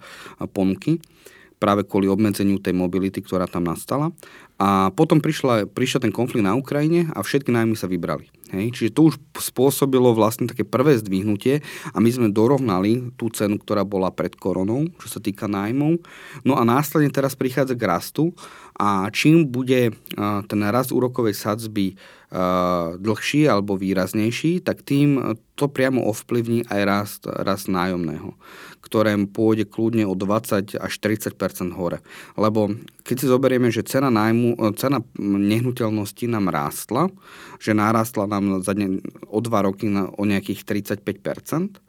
ponuky 0.51 0.99
práve 1.57 1.83
kvôli 1.83 2.05
obmedzeniu 2.05 2.61
tej 2.61 2.77
mobility, 2.77 3.19
ktorá 3.21 3.49
tam 3.49 3.65
nastala. 3.65 4.13
A 4.57 4.89
potom 4.89 5.21
prišla, 5.21 5.69
prišiel 5.69 6.01
ten 6.01 6.09
konflikt 6.09 6.41
na 6.41 6.57
Ukrajine 6.57 7.13
a 7.13 7.21
všetky 7.21 7.53
nájmy 7.53 7.77
sa 7.77 7.85
vybrali. 7.85 8.25
Hej. 8.49 8.73
Čiže 8.73 8.95
to 8.95 9.01
už 9.13 9.21
spôsobilo 9.37 10.15
vlastne 10.17 10.49
také 10.49 10.65
prvé 10.65 10.97
zdvihnutie 10.97 11.61
a 11.93 11.97
my 12.01 12.09
sme 12.09 12.33
dorovnali 12.33 13.13
tú 13.19 13.29
cenu, 13.29 13.61
ktorá 13.61 13.85
bola 13.85 14.09
pred 14.09 14.33
koronou, 14.33 14.89
čo 14.97 15.07
sa 15.13 15.19
týka 15.21 15.45
nájmov. 15.45 16.01
No 16.41 16.57
a 16.57 16.65
následne 16.65 17.13
teraz 17.13 17.37
prichádza 17.37 17.77
k 17.77 17.85
rastu 17.85 18.33
a 18.73 19.11
čím 19.13 19.45
bude 19.45 19.93
ten 20.49 20.61
rast 20.73 20.89
úrokovej 20.89 21.37
sadzby 21.37 21.93
dlhší 22.97 23.47
alebo 23.47 23.79
výraznejší, 23.79 24.59
tak 24.65 24.83
tým 24.83 25.37
to 25.55 25.71
priamo 25.71 26.03
ovplyvní 26.11 26.67
aj 26.67 26.81
rast, 26.83 27.21
rast 27.23 27.71
nájomného, 27.71 28.35
ktoré 28.87 29.19
pôjde 29.27 29.67
kľudne 29.67 30.07
o 30.07 30.15
20 30.15 30.79
až 30.79 30.93
30 31.03 31.35
hore. 31.75 31.99
Lebo 32.39 32.71
keď 33.03 33.15
si 33.19 33.25
zoberieme, 33.27 33.67
že 33.67 33.83
cena, 33.83 34.07
nájmu, 34.07 34.55
cena 34.79 35.03
nehnuteľnosti 35.19 36.25
nám 36.31 36.47
rástla, 36.47 37.11
že 37.59 37.75
narastla 37.75 38.31
nám 38.31 38.63
za 38.63 38.71
ne, 38.71 39.03
o 39.27 39.43
dva 39.43 39.67
roky 39.67 39.91
na, 39.91 40.07
o 40.15 40.23
nejakých 40.23 40.63
35% 40.63 41.83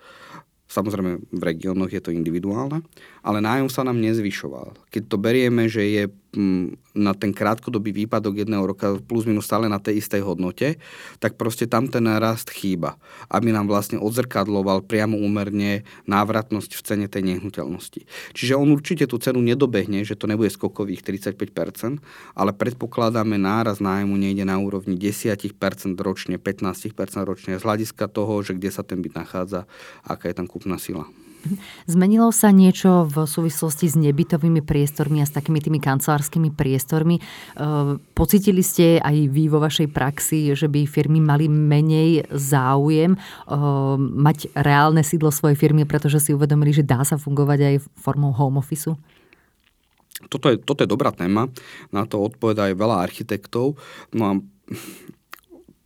Samozrejme, 0.69 1.33
v 1.33 1.43
regiónoch 1.43 1.89
je 1.89 2.05
to 2.05 2.13
individuálne, 2.13 2.85
ale 3.29 3.45
nájom 3.45 3.69
sa 3.69 3.85
nám 3.85 4.01
nezvyšoval. 4.01 4.73
Keď 4.89 5.03
to 5.05 5.21
berieme, 5.21 5.69
že 5.69 5.85
je 5.85 6.03
mm, 6.33 6.97
na 6.97 7.13
ten 7.13 7.37
krátkodobý 7.37 7.93
výpadok 7.93 8.41
jedného 8.41 8.65
roka 8.65 8.97
plus 9.05 9.29
minus 9.29 9.45
stále 9.45 9.69
na 9.69 9.77
tej 9.77 10.01
istej 10.01 10.25
hodnote, 10.25 10.81
tak 11.21 11.37
proste 11.37 11.69
tam 11.69 11.93
ten 11.93 12.09
rast 12.09 12.49
chýba, 12.49 12.97
aby 13.29 13.53
nám 13.53 13.69
vlastne 13.69 14.01
odzrkadloval 14.01 14.81
priamo 14.89 15.21
úmerne 15.21 15.85
návratnosť 16.09 16.73
v 16.73 16.81
cene 16.81 17.07
tej 17.07 17.37
nehnuteľnosti. 17.37 18.09
Čiže 18.33 18.57
on 18.57 18.73
určite 18.73 19.05
tú 19.05 19.21
cenu 19.21 19.45
nedobehne, 19.45 20.09
že 20.09 20.17
to 20.17 20.25
nebude 20.25 20.49
skokových 20.49 21.05
35%, 21.05 22.01
ale 22.33 22.51
predpokladáme 22.57 23.37
náraz 23.37 23.85
nájmu 23.85 24.17
nejde 24.17 24.49
na 24.49 24.57
úrovni 24.57 24.97
10% 24.97 25.37
ročne, 26.01 26.41
15% 26.41 26.97
ročne 27.29 27.61
z 27.61 27.63
hľadiska 27.63 28.09
toho, 28.09 28.41
že 28.41 28.57
kde 28.57 28.73
sa 28.73 28.81
ten 28.81 29.05
byt 29.05 29.13
nachádza, 29.13 29.69
aká 30.01 30.33
je 30.33 30.37
tam 30.41 30.49
kúpna 30.49 30.81
sila. 30.81 31.05
Zmenilo 31.87 32.29
sa 32.35 32.51
niečo 32.51 33.07
v 33.07 33.25
súvislosti 33.25 33.87
s 33.89 33.97
nebytovými 33.97 34.61
priestormi 34.61 35.23
a 35.23 35.27
s 35.29 35.33
takými 35.33 35.63
tými 35.63 35.79
kancelárskymi 35.79 36.53
priestormi? 36.53 37.17
E, 37.19 37.23
pocitili 38.13 38.61
ste 38.61 38.99
aj 38.99 39.17
vy 39.31 39.47
vo 39.49 39.63
vašej 39.63 39.89
praxi, 39.89 40.53
že 40.53 40.67
by 40.67 40.85
firmy 40.85 41.23
mali 41.23 41.47
menej 41.47 42.29
záujem 42.35 43.15
e, 43.15 43.19
mať 43.99 44.51
reálne 44.53 45.01
sídlo 45.07 45.31
svojej 45.31 45.57
firmy, 45.57 45.89
pretože 45.89 46.21
si 46.21 46.31
uvedomili, 46.35 46.75
že 46.75 46.85
dá 46.85 47.07
sa 47.07 47.17
fungovať 47.17 47.59
aj 47.65 47.75
formou 47.97 48.35
home 48.35 48.59
office? 48.61 48.93
toto 50.27 50.51
je, 50.51 50.59
toto 50.59 50.83
je 50.83 50.91
dobrá 50.91 51.15
téma, 51.15 51.47
na 51.95 52.03
to 52.03 52.19
odpoveda 52.19 52.67
aj 52.67 52.75
veľa 52.75 52.97
architektov. 52.99 53.79
No 54.11 54.23
a 54.27 54.33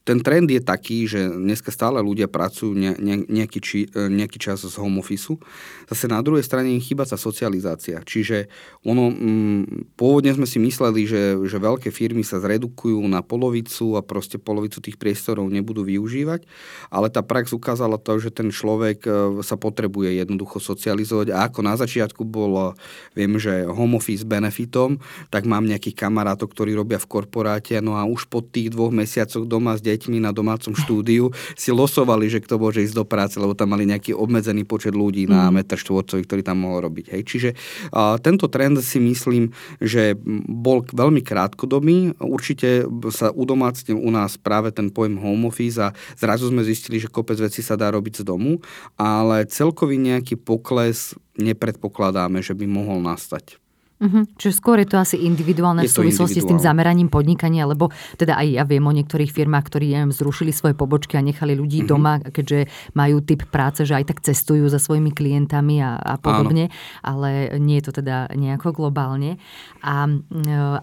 ten 0.03 0.19
trend 0.19 0.51
je 0.51 0.59
taký, 0.59 1.07
že 1.07 1.31
dneska 1.31 1.71
stále 1.71 2.03
ľudia 2.03 2.27
pracujú 2.27 2.75
ne, 2.75 2.99
ne, 2.99 3.23
nejaký, 3.23 3.59
či, 3.63 3.79
e, 3.87 4.11
nejaký 4.11 4.39
čas 4.43 4.67
z 4.67 4.75
home 4.75 4.99
office. 4.99 5.39
Zase 5.87 6.11
na 6.11 6.19
druhej 6.19 6.43
strane 6.43 6.75
im 6.75 6.83
chýba 6.83 7.07
sa 7.07 7.15
socializácia. 7.15 8.03
Čiže 8.03 8.51
ono, 8.83 9.15
mm, 9.15 9.95
pôvodne 9.95 10.35
sme 10.35 10.47
si 10.51 10.59
mysleli, 10.59 11.07
že, 11.07 11.39
že 11.47 11.59
veľké 11.63 11.95
firmy 11.95 12.27
sa 12.27 12.43
zredukujú 12.43 12.99
na 13.07 13.23
polovicu 13.23 13.95
a 13.95 14.03
proste 14.03 14.43
polovicu 14.43 14.83
tých 14.83 14.99
priestorov 14.99 15.47
nebudú 15.47 15.87
využívať, 15.87 16.51
ale 16.91 17.07
tá 17.07 17.23
prax 17.23 17.55
ukázala 17.55 17.95
to, 17.95 18.19
že 18.19 18.35
ten 18.35 18.51
človek 18.51 19.07
e, 19.07 19.11
sa 19.47 19.55
potrebuje 19.55 20.19
jednoducho 20.19 20.59
socializovať 20.59 21.31
a 21.31 21.47
ako 21.47 21.61
na 21.63 21.79
začiatku 21.79 22.27
bolo, 22.27 22.75
viem, 23.15 23.39
že 23.39 23.71
home 23.71 24.03
office 24.03 24.27
benefitom, 24.27 24.99
tak 25.31 25.47
mám 25.47 25.63
nejakých 25.63 25.95
kamarátov, 25.95 26.51
ktorí 26.51 26.75
robia 26.75 26.99
v 26.99 27.07
korporáte, 27.07 27.79
no 27.79 27.95
a 27.95 28.03
už 28.03 28.27
po 28.27 28.43
tých 28.43 28.75
dvoch 28.75 28.91
mesiacoch 28.91 29.47
doma 29.47 29.79
s 29.79 29.92
deťmi 29.93 30.25
na 30.25 30.33
domácom 30.33 30.73
štúdiu 30.73 31.29
si 31.53 31.71
losovali, 31.71 32.33
že 32.33 32.41
kto 32.41 32.57
môže 32.57 32.81
ísť 32.83 32.97
do 32.97 33.05
práce, 33.05 33.37
lebo 33.37 33.53
tam 33.53 33.77
mali 33.77 33.85
nejaký 33.85 34.17
obmedzený 34.17 34.65
počet 34.65 34.97
ľudí 34.97 35.29
na 35.29 35.49
mm. 35.49 35.53
meter 35.53 35.79
štvorcový, 35.79 36.25
ktorý 36.25 36.43
tam 36.43 36.65
mohol 36.65 36.89
robiť. 36.89 37.13
Hej. 37.13 37.23
Čiže 37.29 37.51
a, 37.93 38.17
tento 38.19 38.49
trend 38.49 38.81
si 38.81 38.99
myslím, 38.99 39.53
že 39.79 40.17
bol 40.49 40.83
veľmi 40.89 41.21
krátkodobý. 41.21 42.17
Určite 42.19 42.89
sa 43.13 43.31
udomácnil 43.31 44.01
u 44.01 44.11
nás 44.11 44.41
práve 44.41 44.73
ten 44.73 44.89
pojem 44.89 45.21
home 45.21 45.47
office 45.47 45.79
a 45.79 45.95
zrazu 46.17 46.49
sme 46.49 46.65
zistili, 46.65 46.99
že 46.99 47.13
kopec 47.13 47.39
vecí 47.39 47.61
sa 47.61 47.79
dá 47.79 47.93
robiť 47.93 48.23
z 48.23 48.27
domu, 48.27 48.59
ale 48.97 49.45
celkový 49.47 50.01
nejaký 50.01 50.41
pokles 50.41 51.15
nepredpokladáme, 51.39 52.45
že 52.45 52.53
by 52.53 52.67
mohol 52.69 53.01
nastať. 53.01 53.62
Uh-huh. 54.03 54.27
Čiže 54.35 54.59
skôr 54.59 54.83
je 54.83 54.91
to 54.91 54.99
asi 54.99 55.23
individuálne 55.23 55.87
v 55.87 55.93
súvislosti 55.93 56.43
s 56.43 56.49
tým 56.51 56.59
zameraním 56.59 57.07
podnikania, 57.07 57.71
lebo 57.71 57.95
teda 58.19 58.35
aj 58.35 58.47
ja 58.51 58.65
viem 58.67 58.83
o 58.83 58.91
niektorých 58.91 59.31
firmách, 59.31 59.65
ktorí 59.71 59.95
neviem, 59.95 60.11
zrušili 60.11 60.51
svoje 60.51 60.75
pobočky 60.75 61.15
a 61.15 61.23
nechali 61.23 61.55
ľudí 61.55 61.87
uh-huh. 61.87 61.93
doma, 61.95 62.19
keďže 62.19 62.67
majú 62.99 63.23
typ 63.23 63.47
práce, 63.47 63.87
že 63.87 63.95
aj 63.95 64.11
tak 64.11 64.19
cestujú 64.27 64.67
za 64.67 64.83
svojimi 64.83 65.15
klientami 65.15 65.79
a, 65.79 65.95
a 66.03 66.15
podobne, 66.19 66.67
Áno. 66.67 66.75
ale 67.07 67.31
nie 67.63 67.79
je 67.79 67.85
to 67.87 68.03
teda 68.03 68.27
nejako 68.35 68.75
globálne. 68.75 69.39
A 69.87 70.11
e, 70.11 70.19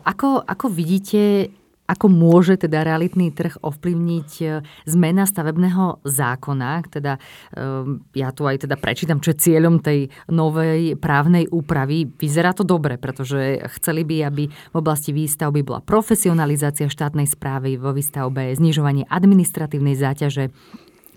ako, 0.07 0.47
ako 0.47 0.65
vidíte 0.71 1.51
ako 1.89 2.05
môže 2.05 2.61
teda 2.61 2.85
realitný 2.85 3.33
trh 3.33 3.57
ovplyvniť 3.65 4.29
e, 4.45 4.45
zmena 4.85 5.25
stavebného 5.25 6.05
zákona? 6.05 6.85
Teda, 6.85 7.17
e, 7.17 7.97
ja 8.13 8.29
tu 8.29 8.45
aj 8.45 8.69
teda 8.69 8.77
prečítam, 8.77 9.17
čo 9.17 9.33
je 9.33 9.41
cieľom 9.41 9.81
tej 9.81 10.13
novej 10.29 10.93
právnej 11.01 11.49
úpravy. 11.49 12.05
Vyzerá 12.05 12.53
to 12.53 12.61
dobre, 12.61 13.01
pretože 13.01 13.65
chceli 13.81 14.05
by, 14.05 14.29
aby 14.29 14.43
v 14.45 14.75
oblasti 14.77 15.09
výstavby 15.09 15.65
bola 15.65 15.81
profesionalizácia 15.81 16.85
štátnej 16.85 17.25
správy 17.25 17.81
vo 17.81 17.89
výstavbe, 17.89 18.53
znižovanie 18.53 19.09
administratívnej 19.09 19.97
záťaže, 19.97 20.53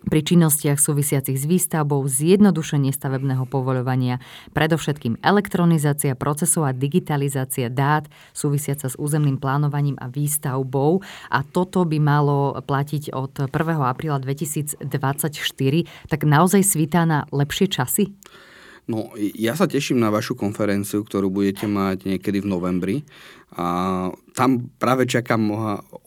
pri 0.06 0.20
činnostiach 0.22 0.78
súvisiacich 0.78 1.38
s 1.38 1.44
výstavbou, 1.46 2.02
zjednodušenie 2.06 2.90
stavebného 2.90 3.46
povoľovania, 3.46 4.18
predovšetkým 4.56 5.20
elektronizácia 5.22 6.18
procesov 6.18 6.66
a 6.66 6.76
digitalizácia 6.76 7.70
dát 7.70 8.06
súvisiaca 8.34 8.90
s 8.90 8.98
územným 8.98 9.38
plánovaním 9.38 9.98
a 9.98 10.10
výstavbou. 10.10 11.02
A 11.30 11.42
toto 11.46 11.86
by 11.86 11.98
malo 12.02 12.56
platiť 12.62 13.14
od 13.14 13.50
1. 13.50 13.52
apríla 13.82 14.18
2024. 14.18 14.86
Tak 16.08 16.20
naozaj 16.26 16.62
svítá 16.66 17.06
na 17.06 17.26
lepšie 17.30 17.70
časy? 17.70 18.14
No, 18.90 19.14
ja 19.16 19.54
sa 19.54 19.70
teším 19.70 20.02
na 20.02 20.10
vašu 20.10 20.34
konferenciu, 20.34 21.06
ktorú 21.06 21.30
budete 21.30 21.70
mať 21.70 22.02
niekedy 22.02 22.42
v 22.42 22.50
novembri. 22.50 22.96
A 23.52 24.08
tam 24.32 24.72
práve 24.80 25.04
čakám 25.04 25.44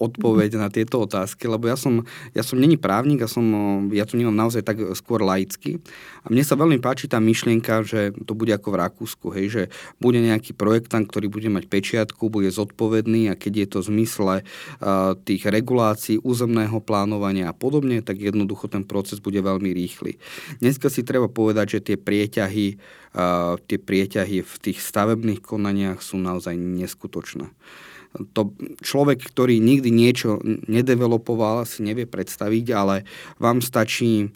odpoveď 0.02 0.58
na 0.58 0.74
tieto 0.74 1.06
otázky, 1.06 1.46
lebo 1.46 1.70
ja 1.70 1.78
som, 1.78 2.02
ja 2.34 2.42
som 2.42 2.58
není 2.58 2.74
právnik, 2.74 3.22
ja, 3.22 3.30
som, 3.30 3.46
ja 3.94 4.02
tu 4.10 4.18
nemám 4.18 4.34
naozaj 4.34 4.66
tak 4.66 4.82
skôr 4.98 5.22
laicky. 5.22 5.78
A 6.26 6.34
mne 6.34 6.42
sa 6.42 6.58
veľmi 6.58 6.82
páči 6.82 7.06
tá 7.06 7.22
myšlienka, 7.22 7.86
že 7.86 8.18
to 8.26 8.34
bude 8.34 8.50
ako 8.50 8.74
v 8.74 8.80
Rakúsku, 8.82 9.28
hej, 9.30 9.46
že 9.54 9.64
bude 10.02 10.18
nejaký 10.18 10.58
projektant, 10.58 11.06
ktorý 11.06 11.30
bude 11.30 11.54
mať 11.54 11.70
pečiatku, 11.70 12.34
bude 12.34 12.50
zodpovedný 12.50 13.30
a 13.30 13.38
keď 13.38 13.54
je 13.62 13.68
to 13.70 13.78
v 13.86 13.90
zmysle 13.94 14.34
uh, 14.42 15.14
tých 15.22 15.46
regulácií, 15.46 16.18
územného 16.26 16.82
plánovania 16.82 17.54
a 17.54 17.58
podobne, 17.58 18.02
tak 18.02 18.18
jednoducho 18.18 18.66
ten 18.74 18.82
proces 18.82 19.22
bude 19.22 19.38
veľmi 19.38 19.70
rýchly. 19.70 20.18
Dneska 20.66 20.90
si 20.90 21.06
treba 21.06 21.30
povedať, 21.30 21.78
že 21.78 21.94
tie 21.94 21.98
prieťahy, 22.02 22.82
tie 23.66 23.78
prieťahy 23.80 24.44
v 24.44 24.56
tých 24.60 24.84
stavebných 24.84 25.40
konaniach 25.40 26.04
sú 26.04 26.20
naozaj 26.20 26.60
neskutočné 26.60 27.48
to 28.32 28.56
človek, 28.80 29.20
ktorý 29.20 29.60
nikdy 29.60 29.92
niečo 29.92 30.40
nedevelopoval, 30.46 31.68
si 31.68 31.84
nevie 31.84 32.08
predstaviť, 32.08 32.66
ale 32.72 33.04
vám 33.42 33.60
stačí 33.60 34.32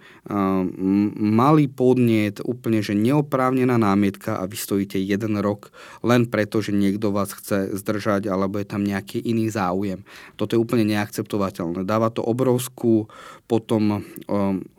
malý 1.15 1.65
podnet, 1.71 2.43
úplne 2.43 2.83
že 2.83 2.93
neoprávnená 2.97 3.79
námietka 3.79 4.37
a 4.37 4.43
vy 4.45 4.57
stojíte 4.59 4.99
jeden 4.99 5.39
rok 5.39 5.71
len 6.03 6.27
preto, 6.27 6.59
že 6.59 6.75
niekto 6.75 7.15
vás 7.15 7.31
chce 7.31 7.71
zdržať 7.79 8.27
alebo 8.27 8.59
je 8.59 8.67
tam 8.67 8.83
nejaký 8.83 9.23
iný 9.23 9.47
záujem. 9.49 10.03
Toto 10.35 10.59
je 10.59 10.61
úplne 10.61 10.83
neakceptovateľné. 10.85 11.87
Dáva 11.87 12.11
to 12.11 12.21
obrovskú 12.21 13.07
potom 13.47 14.03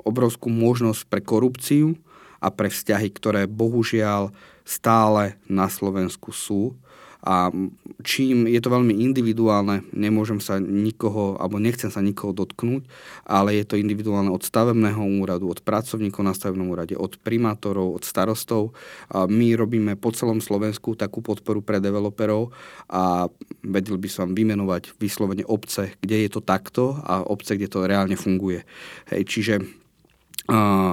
obrovskú 0.04 0.52
možnosť 0.52 1.02
pre 1.08 1.20
korupciu 1.24 1.96
a 2.40 2.48
pre 2.48 2.72
vzťahy, 2.72 3.09
ktoré 3.12 3.44
bohužiaľ 3.46 4.33
stále 4.64 5.37
na 5.46 5.68
Slovensku 5.68 6.33
sú 6.33 6.74
a 7.20 7.53
čím 8.00 8.48
je 8.48 8.57
to 8.64 8.72
veľmi 8.72 8.96
individuálne, 8.96 9.85
nemôžem 9.92 10.40
sa 10.40 10.57
nikoho, 10.57 11.37
alebo 11.37 11.61
nechcem 11.61 11.92
sa 11.92 12.00
nikoho 12.00 12.33
dotknúť, 12.33 12.88
ale 13.29 13.61
je 13.61 13.64
to 13.68 13.76
individuálne 13.76 14.33
od 14.33 14.40
stavebného 14.40 15.20
úradu, 15.20 15.53
od 15.53 15.61
pracovníkov 15.61 16.24
na 16.24 16.33
stavebnom 16.33 16.72
úrade, 16.72 16.96
od 16.96 17.20
primátorov, 17.20 18.00
od 18.00 18.09
starostov. 18.09 18.72
A 19.12 19.29
my 19.29 19.53
robíme 19.53 20.00
po 20.00 20.16
celom 20.16 20.40
Slovensku 20.40 20.96
takú 20.96 21.20
podporu 21.20 21.61
pre 21.61 21.76
developerov 21.76 22.57
a 22.88 23.29
vedel 23.61 24.00
by 24.00 24.09
som 24.09 24.33
vymenovať 24.33 24.96
vyslovene 24.96 25.44
obce, 25.44 25.92
kde 26.00 26.24
je 26.24 26.31
to 26.33 26.40
takto 26.40 26.96
a 27.05 27.20
obce, 27.20 27.53
kde 27.61 27.68
to 27.68 27.85
reálne 27.85 28.16
funguje. 28.16 28.64
Hej, 29.12 29.22
čiže 29.29 29.55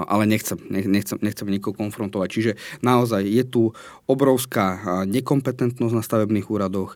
Ale 0.08 0.24
nechcem, 0.30 0.62
nechcem, 0.70 1.18
nechcem 1.18 1.48
nikoho 1.50 1.74
konfrontovať. 1.74 2.30
Čiže 2.30 2.52
naozaj 2.86 3.26
je 3.26 3.44
tu 3.44 3.74
obrovská 4.06 5.04
nekompetentnosť 5.10 5.94
na 5.98 6.06
stavebných 6.06 6.48
úradoch, 6.48 6.94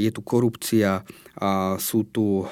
je 0.00 0.10
tu 0.10 0.20
korupcia, 0.24 1.04
sú 1.78 2.08
tu, 2.08 2.48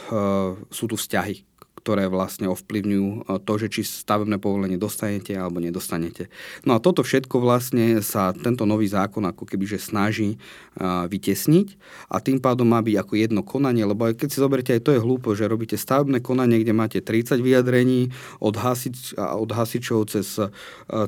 sú 0.68 0.84
tu 0.84 0.94
vzťahy, 1.00 1.48
ktoré 1.82 2.06
vlastne 2.06 2.46
ovplyvňujú 2.46 3.08
e, 3.10 3.42
to, 3.42 3.52
že 3.58 3.66
či 3.68 3.82
stavebné 3.82 4.38
povolenie 4.38 4.78
dostanete 4.78 5.34
alebo 5.34 5.58
nedostanete. 5.58 6.30
No 6.62 6.78
a 6.78 6.82
toto 6.82 7.02
všetko 7.02 7.42
vlastne 7.42 7.98
sa 8.06 8.30
tento 8.30 8.62
nový 8.62 8.86
zákon 8.86 9.26
ako 9.26 9.42
keby 9.42 9.66
že 9.66 9.82
snaží 9.82 10.34
e, 10.34 10.38
vytesniť 10.80 11.68
a 12.06 12.22
tým 12.22 12.38
pádom 12.38 12.70
má 12.70 12.78
byť 12.78 12.96
ako 13.02 13.12
jedno 13.18 13.42
konanie, 13.42 13.82
lebo 13.82 14.06
keď 14.14 14.28
si 14.30 14.38
zoberiete, 14.38 14.72
aj 14.78 14.82
to 14.86 14.94
je 14.94 15.02
hlúpo, 15.02 15.34
že 15.34 15.50
robíte 15.50 15.74
stavebné 15.74 16.22
konanie, 16.22 16.62
kde 16.62 16.70
máte 16.70 16.98
30 17.02 17.42
vyjadrení 17.42 18.14
od, 18.38 18.54
hasič, 18.54 19.18
od 19.18 19.50
hasičov 19.50 20.06
cez, 20.06 20.38
e, 20.38 20.48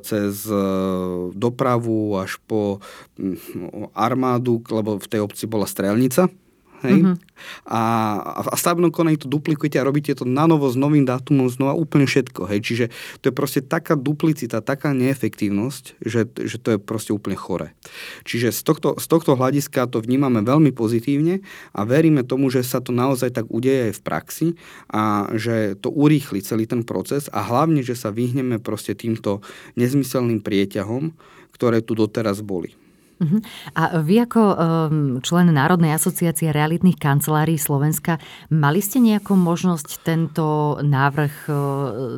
cez 0.03 0.47
dopravu 1.39 2.19
až 2.19 2.43
po 2.45 2.83
armádu, 3.95 4.59
lebo 4.69 4.99
v 4.99 5.07
tej 5.07 5.21
obci 5.23 5.45
bola 5.47 5.71
strelnica, 5.71 6.27
Hej? 6.83 7.01
Uh-huh. 7.01 7.17
A, 7.69 7.81
a 8.45 8.53
v 8.55 8.61
stavebnom 8.61 8.91
konaní 8.91 9.21
to 9.21 9.31
duplikujete 9.31 9.79
a 9.79 9.87
robíte 9.87 10.13
to 10.17 10.27
na 10.27 10.49
novo 10.49 10.67
s 10.67 10.77
novým 10.77 11.07
dátumom, 11.07 11.47
znova 11.47 11.77
úplne 11.77 12.09
všetko. 12.09 12.51
Hej? 12.51 12.61
Čiže 12.65 12.85
to 13.23 13.31
je 13.31 13.35
proste 13.35 13.61
taká 13.63 13.95
duplicita, 13.95 14.65
taká 14.65 14.93
neefektívnosť, 14.93 15.85
že, 16.03 16.29
že 16.29 16.57
to 16.61 16.77
je 16.77 16.79
proste 16.81 17.15
úplne 17.15 17.39
chore. 17.39 17.73
Čiže 18.29 18.53
z 18.53 18.61
tohto, 18.65 18.89
z 19.01 19.07
tohto 19.07 19.39
hľadiska 19.39 19.87
to 19.89 20.03
vnímame 20.05 20.45
veľmi 20.45 20.75
pozitívne 20.75 21.41
a 21.73 21.81
veríme 21.87 22.27
tomu, 22.27 22.51
že 22.53 22.67
sa 22.67 22.85
to 22.85 22.91
naozaj 22.91 23.33
tak 23.33 23.47
udeje 23.49 23.91
aj 23.91 23.95
v 23.97 24.05
praxi 24.05 24.49
a 24.93 25.33
že 25.35 25.79
to 25.81 25.89
urýchli 25.89 26.45
celý 26.45 26.69
ten 26.69 26.85
proces 26.85 27.33
a 27.33 27.45
hlavne, 27.45 27.81
že 27.81 27.97
sa 27.97 28.13
vyhneme 28.13 28.61
proste 28.61 28.93
týmto 28.97 29.41
nezmyselným 29.79 30.45
prieťahom, 30.45 31.13
ktoré 31.55 31.81
tu 31.81 31.95
doteraz 31.95 32.43
boli. 32.43 32.84
Uh-huh. 33.15 33.39
A 33.79 34.03
vy 34.03 34.27
ako 34.27 34.43
um, 34.43 34.57
člen 35.23 35.55
Národnej 35.55 35.95
asociácie 35.95 36.51
realitných 36.51 36.99
kancelárií 36.99 37.55
Slovenska, 37.55 38.19
mali 38.51 38.83
ste 38.83 38.99
nejakú 38.99 39.39
možnosť 39.39 40.03
tento 40.03 40.77
návrh 40.83 41.35
uh, 41.47 41.55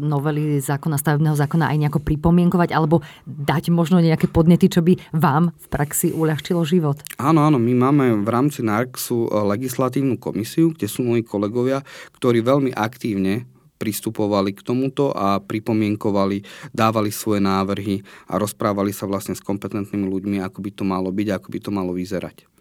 novely 0.00 0.56
zákona, 0.60 0.96
stavebného 0.96 1.36
zákona 1.36 1.68
aj 1.68 1.76
nejako 1.76 2.00
pripomienkovať 2.00 2.72
alebo 2.72 3.04
dať 3.28 3.68
možno 3.68 4.00
nejaké 4.00 4.28
podnety, 4.28 4.72
čo 4.72 4.80
by 4.80 4.96
vám 5.12 5.52
v 5.52 5.66
praxi 5.68 6.16
uľahčilo 6.16 6.64
život? 6.64 7.00
Áno, 7.20 7.44
áno, 7.44 7.60
my 7.60 7.72
máme 7.76 8.04
v 8.24 8.28
rámci 8.28 8.64
NARXu 8.64 9.28
uh, 9.28 9.44
legislatívnu 9.52 10.16
komisiu, 10.16 10.72
kde 10.72 10.88
sú 10.88 11.04
moji 11.04 11.22
kolegovia, 11.24 11.84
ktorí 12.16 12.40
veľmi 12.40 12.72
aktívne 12.72 13.55
pristupovali 13.76 14.56
k 14.56 14.64
tomuto 14.64 15.12
a 15.12 15.38
pripomienkovali, 15.38 16.42
dávali 16.72 17.12
svoje 17.12 17.44
návrhy 17.44 18.02
a 18.26 18.40
rozprávali 18.40 18.90
sa 18.90 19.04
vlastne 19.04 19.36
s 19.36 19.44
kompetentnými 19.44 20.08
ľuďmi, 20.08 20.36
ako 20.42 20.58
by 20.64 20.70
to 20.72 20.84
malo 20.84 21.12
byť, 21.12 21.28
ako 21.36 21.48
by 21.52 21.58
to 21.60 21.70
malo 21.70 21.92
vyzerať. 21.92 22.55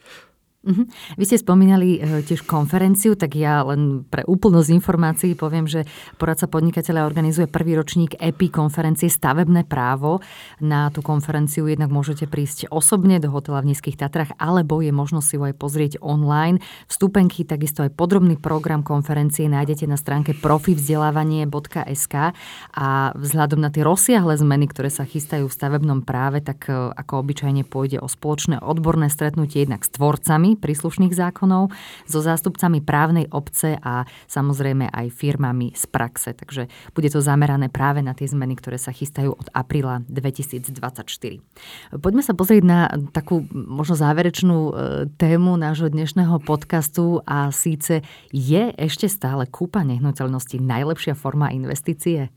Uh-huh. 0.65 0.89
Vy 1.21 1.23
ste 1.29 1.37
spomínali 1.37 2.01
uh, 2.01 2.25
tiež 2.25 2.41
konferenciu, 2.41 3.13
tak 3.13 3.37
ja 3.37 3.61
len 3.61 4.01
pre 4.09 4.25
úplnosť 4.25 4.73
informácií 4.73 5.37
poviem, 5.37 5.69
že 5.69 5.85
poradca 6.17 6.49
podnikateľa 6.49 7.05
organizuje 7.05 7.45
prvý 7.45 7.77
ročník 7.77 8.17
EPI 8.17 8.49
konferencie 8.49 9.05
Stavebné 9.05 9.69
právo. 9.69 10.25
Na 10.57 10.89
tú 10.89 11.05
konferenciu 11.05 11.69
jednak 11.69 11.93
môžete 11.93 12.25
prísť 12.25 12.65
osobne 12.73 13.21
do 13.21 13.29
hotela 13.29 13.61
v 13.61 13.77
Nízkych 13.77 13.93
Tatrach, 13.93 14.33
alebo 14.41 14.81
je 14.81 14.89
možnosť 14.89 15.27
si 15.29 15.35
ju 15.37 15.45
aj 15.45 15.53
pozrieť 15.53 15.93
online. 16.01 16.57
Vstupenky, 16.89 17.45
takisto 17.45 17.85
aj 17.85 17.93
podrobný 17.93 18.41
program 18.41 18.81
konferencie 18.81 19.45
nájdete 19.45 19.85
na 19.85 20.01
stránke 20.01 20.33
profivzdelávanie.sk 20.33 22.15
a 22.73 22.87
vzhľadom 23.13 23.61
na 23.61 23.69
tie 23.69 23.85
rozsiahle 23.85 24.33
zmeny, 24.33 24.65
ktoré 24.65 24.89
sa 24.89 25.05
chystajú 25.05 25.45
v 25.45 25.53
stavebnom 25.53 26.01
práve, 26.01 26.41
tak 26.41 26.65
uh, 26.73 26.89
ako 26.89 27.21
obyčajne 27.21 27.61
pôjde 27.69 28.01
o 28.01 28.09
spoločné 28.09 28.57
odborné 28.65 29.13
stretnutie 29.13 29.61
jednak 29.61 29.85
s 29.85 29.93
tvorcami 29.93 30.54
príslušných 30.57 31.13
zákonov, 31.13 31.71
so 32.07 32.19
zástupcami 32.19 32.81
právnej 32.81 33.27
obce 33.31 33.77
a 33.79 34.07
samozrejme 34.27 34.89
aj 34.91 35.11
firmami 35.11 35.75
z 35.75 35.83
praxe. 35.89 36.33
Takže 36.35 36.67
bude 36.95 37.09
to 37.11 37.19
zamerané 37.19 37.67
práve 37.71 37.99
na 38.01 38.15
tie 38.15 38.27
zmeny, 38.27 38.55
ktoré 38.57 38.79
sa 38.79 38.95
chystajú 38.95 39.35
od 39.35 39.47
apríla 39.51 40.03
2024. 40.07 40.71
Poďme 41.99 42.23
sa 42.23 42.33
pozrieť 42.33 42.63
na 42.63 42.79
takú 43.11 43.45
možno 43.51 43.95
záverečnú 43.99 44.57
e, 44.57 44.71
tému 45.15 45.55
nášho 45.59 45.91
dnešného 45.91 46.39
podcastu 46.43 47.21
a 47.23 47.51
síce 47.51 48.03
je 48.31 48.71
ešte 48.75 49.07
stále 49.07 49.47
kúpa 49.49 49.83
nehnuteľnosti 49.83 50.57
najlepšia 50.59 51.13
forma 51.15 51.51
investície? 51.51 52.31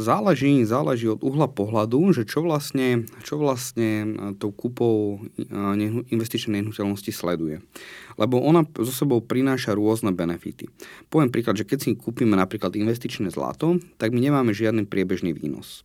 Záleží, 0.00 0.64
záleží 0.64 1.12
od 1.12 1.20
uhla 1.20 1.44
pohľadu, 1.44 2.16
že 2.16 2.24
čo 2.24 2.40
vlastne, 2.40 3.04
čo 3.20 3.36
vlastne 3.36 3.90
e, 3.92 4.06
tou 4.40 4.48
kúpou 4.48 5.20
e, 5.36 5.44
investičnej 6.08 6.64
nehnuteľnosti 6.64 7.12
sleduje. 7.12 7.60
Lebo 8.16 8.40
ona 8.40 8.64
so 8.80 8.88
sebou 8.88 9.20
prináša 9.20 9.76
rôzne 9.76 10.16
benefity. 10.16 10.72
Poviem 11.12 11.28
príklad, 11.28 11.60
že 11.60 11.68
keď 11.68 11.78
si 11.84 11.90
kúpime 12.00 12.32
napríklad 12.32 12.72
investičné 12.80 13.28
zlato, 13.28 13.76
tak 14.00 14.16
my 14.16 14.24
nemáme 14.24 14.56
žiadny 14.56 14.88
priebežný 14.88 15.36
výnos. 15.36 15.84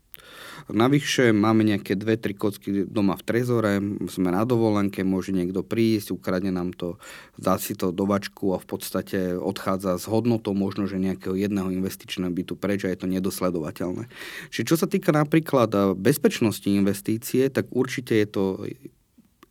Navyše 0.66 1.30
máme 1.30 1.62
nejaké 1.62 1.94
dve, 1.94 2.18
tri 2.18 2.34
kocky 2.34 2.90
doma 2.90 3.14
v 3.14 3.24
trezore, 3.28 3.78
sme 4.10 4.34
na 4.34 4.50
dovolenke, 4.50 5.06
môže 5.06 5.30
niekto 5.30 5.62
prísť, 5.62 6.18
ukradne 6.18 6.50
nám 6.50 6.74
to, 6.74 6.98
dá 7.38 7.62
si 7.62 7.78
to 7.78 7.94
do 7.94 8.10
vačku 8.10 8.56
a 8.56 8.58
v 8.58 8.66
podstate 8.66 9.38
odchádza 9.38 10.02
s 10.02 10.10
hodnotou 10.10 10.58
možno, 10.58 10.90
že 10.90 10.98
nejakého 10.98 11.38
jedného 11.38 11.70
investičného 11.70 12.34
bytu 12.34 12.58
preč 12.58 12.82
a 12.82 12.90
je 12.90 12.98
to 12.98 13.06
nedosledovateľné. 13.06 14.10
Čiže 14.50 14.66
čo 14.66 14.76
sa 14.80 14.90
týka 14.90 15.14
napríklad 15.14 15.94
bezpečnosti 16.02 16.66
investície, 16.66 17.54
tak 17.54 17.70
určite 17.70 18.18
je 18.18 18.28
to 18.28 18.44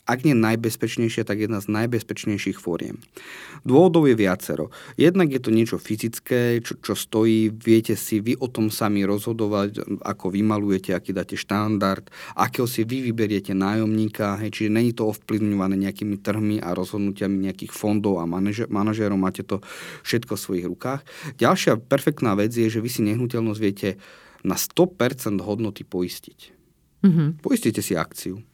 ak 0.04 0.20
nie 0.28 0.36
najbezpečnejšia, 0.36 1.24
tak 1.24 1.40
jedna 1.40 1.64
z 1.64 1.72
najbezpečnejších 1.72 2.60
fóriem. 2.60 3.00
Dôvodov 3.64 4.04
je 4.04 4.16
viacero. 4.16 4.68
Jednak 5.00 5.32
je 5.32 5.40
to 5.40 5.48
niečo 5.48 5.80
fyzické, 5.80 6.60
čo, 6.60 6.76
čo 6.76 6.92
stojí, 6.92 7.48
viete 7.48 7.96
si 7.96 8.20
vy 8.20 8.36
o 8.36 8.52
tom 8.52 8.68
sami 8.68 9.08
rozhodovať, 9.08 9.80
ako 10.04 10.28
vymalujete, 10.28 10.92
aký 10.92 11.16
dáte 11.16 11.40
štandard, 11.40 12.04
akého 12.36 12.68
si 12.68 12.84
vy 12.84 13.00
vyberiete 13.08 13.56
nájomníka, 13.56 14.36
hej, 14.44 14.52
čiže 14.52 14.70
není 14.76 14.92
to 14.92 15.08
ovplyvňované 15.08 15.80
nejakými 15.80 16.20
trhmi 16.20 16.60
a 16.60 16.76
rozhodnutiami 16.76 17.48
nejakých 17.48 17.72
fondov 17.72 18.20
a 18.20 18.28
manažer, 18.28 18.68
manažérov, 18.68 19.16
máte 19.16 19.40
to 19.40 19.64
všetko 20.04 20.36
v 20.36 20.44
svojich 20.44 20.66
rukách. 20.68 21.00
Ďalšia 21.40 21.80
perfektná 21.80 22.36
vec 22.36 22.52
je, 22.52 22.68
že 22.68 22.84
vy 22.84 22.92
si 22.92 23.00
nehnuteľnosť 23.08 23.60
viete 23.60 23.96
na 24.44 24.60
100% 24.60 25.40
hodnoty 25.40 25.88
poistiť. 25.88 26.52
Mm-hmm. 27.04 27.28
Poistíte 27.40 27.80
si 27.80 27.96
akciu 27.96 28.44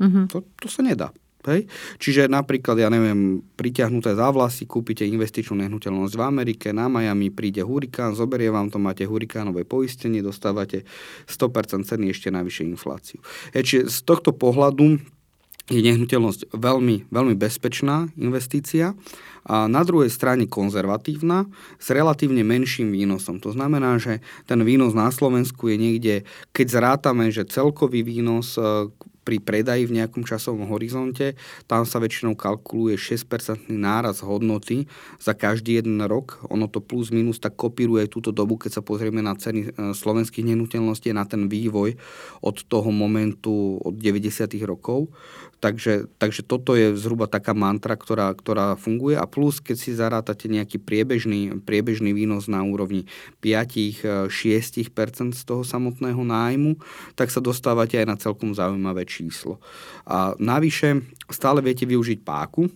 Mm-hmm. 0.00 0.24
To, 0.32 0.42
to 0.56 0.66
sa 0.66 0.80
nedá. 0.80 1.12
Hej? 1.48 1.64
Čiže 1.96 2.28
napríklad, 2.28 2.76
ja 2.76 2.92
neviem, 2.92 3.40
priťahnuté 3.56 4.12
za 4.12 4.28
vlasy, 4.28 4.68
kúpite 4.68 5.08
investičnú 5.08 5.56
nehnuteľnosť 5.64 6.14
v 6.16 6.22
Amerike, 6.24 6.68
na 6.76 6.92
Miami 6.92 7.32
príde 7.32 7.64
hurikán, 7.64 8.12
zoberie 8.12 8.52
vám 8.52 8.68
to, 8.68 8.76
máte 8.76 9.08
hurikánové 9.08 9.64
poistenie, 9.64 10.20
dostávate 10.20 10.84
100% 11.28 11.88
ceny 11.88 12.12
ešte 12.12 12.28
najvyššie 12.28 12.64
infláciu. 12.68 13.18
Hej, 13.56 13.62
čiže 13.64 13.82
z 13.88 13.98
tohto 14.04 14.36
pohľadu 14.36 15.00
je 15.70 15.80
nehnuteľnosť 15.86 16.50
veľmi, 16.50 17.14
veľmi 17.14 17.34
bezpečná 17.38 18.10
investícia 18.18 18.98
a 19.46 19.70
na 19.70 19.86
druhej 19.86 20.10
strane 20.10 20.50
konzervatívna 20.50 21.46
s 21.78 21.94
relatívne 21.94 22.42
menším 22.42 22.90
výnosom. 22.90 23.38
To 23.38 23.54
znamená, 23.54 23.96
že 24.02 24.18
ten 24.50 24.60
výnos 24.66 24.98
na 24.98 25.08
Slovensku 25.14 25.70
je 25.70 25.76
niekde, 25.78 26.14
keď 26.50 26.66
zrátame, 26.68 27.30
že 27.30 27.46
celkový 27.46 28.02
výnos 28.02 28.58
pri 29.20 29.36
predaji 29.38 29.84
v 29.86 30.00
nejakom 30.00 30.24
časovom 30.24 30.68
horizonte, 30.72 31.36
tam 31.68 31.84
sa 31.84 32.00
väčšinou 32.00 32.34
kalkuluje 32.34 32.96
6% 32.96 33.68
náraz 33.68 34.24
hodnoty 34.24 34.88
za 35.20 35.36
každý 35.36 35.78
jeden 35.78 36.00
rok. 36.04 36.40
Ono 36.48 36.66
to 36.66 36.80
plus 36.80 37.12
minus 37.12 37.38
tak 37.38 37.56
kopíruje 37.56 38.08
túto 38.08 38.32
dobu, 38.32 38.56
keď 38.56 38.80
sa 38.80 38.82
pozrieme 38.82 39.20
na 39.20 39.36
ceny 39.36 39.60
e, 39.60 39.68
slovenských 39.92 40.46
nehnuteľností, 40.48 41.12
na 41.12 41.28
ten 41.28 41.46
vývoj 41.46 42.00
od 42.40 42.56
toho 42.64 42.88
momentu 42.88 43.78
od 43.84 43.94
90. 43.96 44.56
rokov. 44.64 45.12
Takže, 45.60 46.08
takže 46.16 46.40
toto 46.40 46.72
je 46.72 46.96
zhruba 46.96 47.28
taká 47.28 47.52
mantra, 47.52 47.92
ktorá, 47.92 48.32
ktorá 48.32 48.80
funguje 48.80 49.20
a 49.20 49.28
plus, 49.28 49.60
keď 49.60 49.76
si 49.76 49.92
zarátate 49.92 50.48
nejaký 50.48 50.80
priebežný, 50.80 51.60
priebežný 51.60 52.16
výnos 52.16 52.48
na 52.48 52.64
úrovni 52.64 53.04
5-6% 53.44 55.36
z 55.36 55.42
toho 55.44 55.60
samotného 55.60 56.24
nájmu, 56.24 56.80
tak 57.12 57.28
sa 57.28 57.44
dostávate 57.44 58.00
aj 58.00 58.06
na 58.08 58.16
celkom 58.16 58.56
zaujímavé 58.56 59.04
číslo. 59.04 59.60
A 60.08 60.32
navyše 60.40 61.04
stále 61.28 61.60
viete 61.60 61.84
využiť 61.84 62.24
páku, 62.24 62.72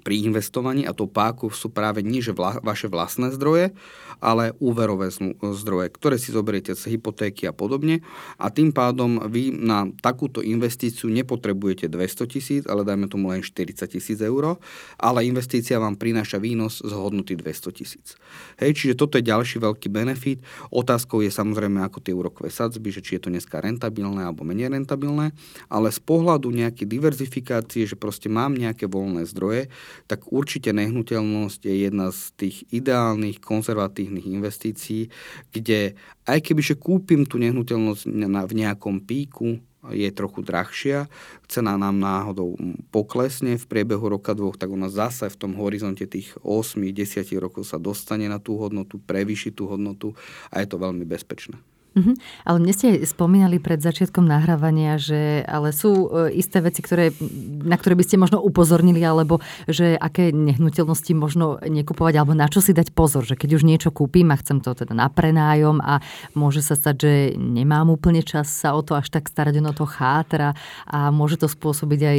pri 0.00 0.24
investovaní 0.24 0.88
a 0.88 0.96
tou 0.96 1.06
páku 1.06 1.52
sú 1.52 1.68
práve 1.68 2.00
nie 2.00 2.24
že 2.24 2.32
vla, 2.32 2.60
vaše 2.64 2.88
vlastné 2.88 3.32
zdroje, 3.36 3.72
ale 4.20 4.52
úverové 4.60 5.08
zdroje, 5.40 5.88
ktoré 5.96 6.20
si 6.20 6.32
zoberiete 6.32 6.76
z 6.76 6.96
hypotéky 6.96 7.48
a 7.48 7.56
podobne 7.56 8.04
a 8.36 8.52
tým 8.52 8.72
pádom 8.72 9.20
vy 9.28 9.52
na 9.52 9.88
takúto 10.04 10.44
investíciu 10.44 11.08
nepotrebujete 11.08 11.88
200 11.88 12.32
tisíc, 12.32 12.62
ale 12.68 12.84
dajme 12.84 13.08
tomu 13.08 13.32
len 13.32 13.40
40 13.40 13.88
tisíc 13.88 14.20
eur, 14.20 14.60
ale 15.00 15.24
investícia 15.24 15.80
vám 15.80 15.96
prináša 15.96 16.40
výnos 16.40 16.80
z 16.84 16.92
hodnoty 16.92 17.36
200 17.36 17.76
tisíc. 17.76 18.16
Hej, 18.60 18.76
čiže 18.76 18.94
toto 18.96 19.16
je 19.16 19.24
ďalší 19.24 19.60
veľký 19.60 19.88
benefit. 19.92 20.40
Otázkou 20.72 21.24
je 21.24 21.32
samozrejme 21.32 21.80
ako 21.84 21.98
tie 22.04 22.12
úrokové 22.16 22.48
sadzby, 22.52 22.92
že 22.92 23.04
či 23.04 23.16
je 23.16 23.28
to 23.28 23.32
dneska 23.32 23.60
rentabilné 23.60 24.24
alebo 24.24 24.44
menej 24.44 24.72
rentabilné, 24.72 25.32
ale 25.68 25.88
z 25.92 26.00
pohľadu 26.04 26.52
nejakej 26.52 26.86
diverzifikácie, 26.88 27.88
že 27.88 27.96
proste 27.96 28.28
mám 28.28 28.56
nejaké 28.56 28.88
voľné 28.88 29.24
zdroje, 29.28 29.72
tak 30.06 30.30
určite 30.30 30.72
nehnuteľnosť 30.72 31.60
je 31.66 31.74
jedna 31.86 32.08
z 32.10 32.20
tých 32.36 32.56
ideálnych 32.70 33.42
konzervatívnych 33.42 34.26
investícií, 34.26 35.10
kde 35.50 35.98
aj 36.24 36.38
keby 36.40 36.62
kúpim 36.76 37.26
tú 37.26 37.40
nehnuteľnosť 37.42 38.04
v 38.46 38.54
nejakom 38.54 39.02
píku, 39.02 39.58
je 39.88 40.12
trochu 40.12 40.44
drahšia, 40.44 41.08
cena 41.48 41.80
nám 41.80 41.96
náhodou 41.96 42.52
poklesne 42.92 43.56
v 43.56 43.64
priebehu 43.64 44.12
roka 44.12 44.36
dvoch, 44.36 44.60
tak 44.60 44.68
ona 44.68 44.92
zase 44.92 45.32
v 45.32 45.40
tom 45.40 45.56
horizonte 45.56 46.04
tých 46.04 46.36
8-10 46.44 47.24
rokov 47.40 47.64
sa 47.64 47.80
dostane 47.80 48.28
na 48.28 48.36
tú 48.36 48.60
hodnotu, 48.60 49.00
prevýši 49.00 49.56
tú 49.56 49.72
hodnotu 49.72 50.12
a 50.52 50.60
je 50.60 50.68
to 50.68 50.76
veľmi 50.76 51.08
bezpečné. 51.08 51.56
Mm-hmm. 51.90 52.14
Ale 52.46 52.56
mne 52.62 52.70
ste 52.70 53.02
spomínali 53.02 53.58
pred 53.58 53.82
začiatkom 53.82 54.22
nahrávania, 54.22 54.94
že 54.94 55.42
ale 55.42 55.74
sú 55.74 56.06
e, 56.06 56.38
isté 56.38 56.62
veci, 56.62 56.86
ktoré, 56.86 57.10
na 57.66 57.74
ktoré 57.74 57.98
by 57.98 58.04
ste 58.06 58.14
možno 58.14 58.38
upozornili, 58.38 59.02
alebo 59.02 59.42
že 59.66 59.98
aké 59.98 60.30
nehnuteľnosti 60.30 61.12
možno 61.18 61.58
nekupovať, 61.58 62.14
alebo 62.14 62.38
na 62.38 62.46
čo 62.46 62.62
si 62.62 62.70
dať 62.70 62.94
pozor, 62.94 63.26
že 63.26 63.34
keď 63.34 63.58
už 63.58 63.66
niečo 63.66 63.90
kúpim 63.90 64.30
a 64.30 64.38
chcem 64.38 64.62
to 64.62 64.70
teda 64.70 64.94
na 64.94 65.10
prenájom 65.10 65.82
a 65.82 65.98
môže 66.38 66.62
sa 66.62 66.78
stať, 66.78 66.94
že 67.02 67.12
nemám 67.34 67.90
úplne 67.90 68.22
čas 68.22 68.46
sa 68.46 68.78
o 68.78 68.86
to 68.86 68.94
až 68.94 69.10
tak 69.10 69.26
starať, 69.26 69.58
ono 69.58 69.74
to 69.74 69.82
chátra 69.82 70.54
a 70.86 71.10
môže 71.10 71.42
to 71.42 71.50
spôsobiť 71.50 72.00
aj 72.06 72.18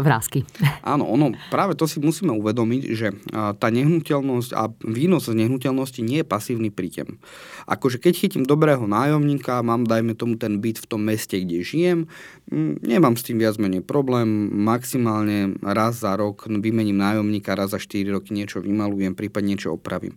vrázky. 0.00 0.48
Áno, 0.92 1.04
ono, 1.04 1.36
práve 1.52 1.76
to 1.76 1.84
si 1.84 2.00
musíme 2.00 2.32
uvedomiť, 2.32 2.82
že 2.96 3.12
tá 3.32 3.68
nehnuteľnosť 3.68 4.50
a 4.56 4.72
výnos 4.88 5.28
z 5.28 5.36
nehnuteľnosti 5.36 6.00
nie 6.00 6.24
je 6.24 6.26
pasívny 6.26 6.72
príjem. 6.72 7.20
Akože 7.68 8.00
keď 8.00 8.12
chytím 8.16 8.44
dobrého 8.48 8.84
nájomníka, 8.88 9.01
nájomníka, 9.02 9.66
mám 9.66 9.82
dajme 9.82 10.14
tomu 10.14 10.38
ten 10.38 10.62
byt 10.62 10.78
v 10.78 10.86
tom 10.86 11.02
meste, 11.02 11.34
kde 11.42 11.66
žijem, 11.66 11.98
mm, 12.46 12.86
nemám 12.86 13.18
s 13.18 13.26
tým 13.26 13.42
viac 13.42 13.58
menej 13.58 13.82
problém, 13.82 14.48
maximálne 14.54 15.58
raz 15.58 16.06
za 16.06 16.14
rok 16.14 16.46
vymením 16.46 16.94
nájomníka, 16.94 17.58
raz 17.58 17.74
za 17.74 17.82
4 17.82 18.14
roky 18.14 18.30
niečo 18.30 18.62
vymalujem, 18.62 19.18
prípadne 19.18 19.58
niečo 19.58 19.74
opravím. 19.74 20.14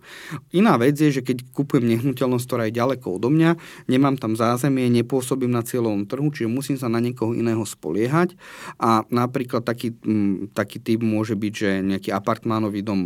Iná 0.54 0.78
vec 0.78 0.96
je, 1.02 1.10
že 1.10 1.26
keď 1.26 1.50
kupujem 1.50 1.90
nehnuteľnosť, 1.98 2.46
ktorá 2.46 2.64
je 2.70 2.78
ďaleko 2.78 3.18
odo 3.18 3.34
mňa, 3.34 3.58
nemám 3.90 4.22
tam 4.22 4.38
zázemie, 4.38 4.88
nepôsobím 4.94 5.50
na 5.50 5.66
cieľovom 5.66 6.06
trhu, 6.06 6.30
čiže 6.30 6.52
musím 6.52 6.78
sa 6.78 6.88
na 6.88 7.02
niekoho 7.02 7.34
iného 7.34 7.66
spoliehať. 7.66 8.38
A 8.78 9.02
napríklad 9.10 9.66
taký, 9.66 9.98
mm, 9.98 10.54
taký 10.54 10.78
typ 10.78 11.02
môže 11.02 11.34
byť, 11.34 11.54
že 11.54 11.70
nejaký 11.82 12.14
apartmánový 12.14 12.86
dom 12.86 13.02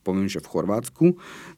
poviem, 0.00 0.26
že 0.26 0.40
v 0.40 0.50
Chorvátsku, 0.50 1.06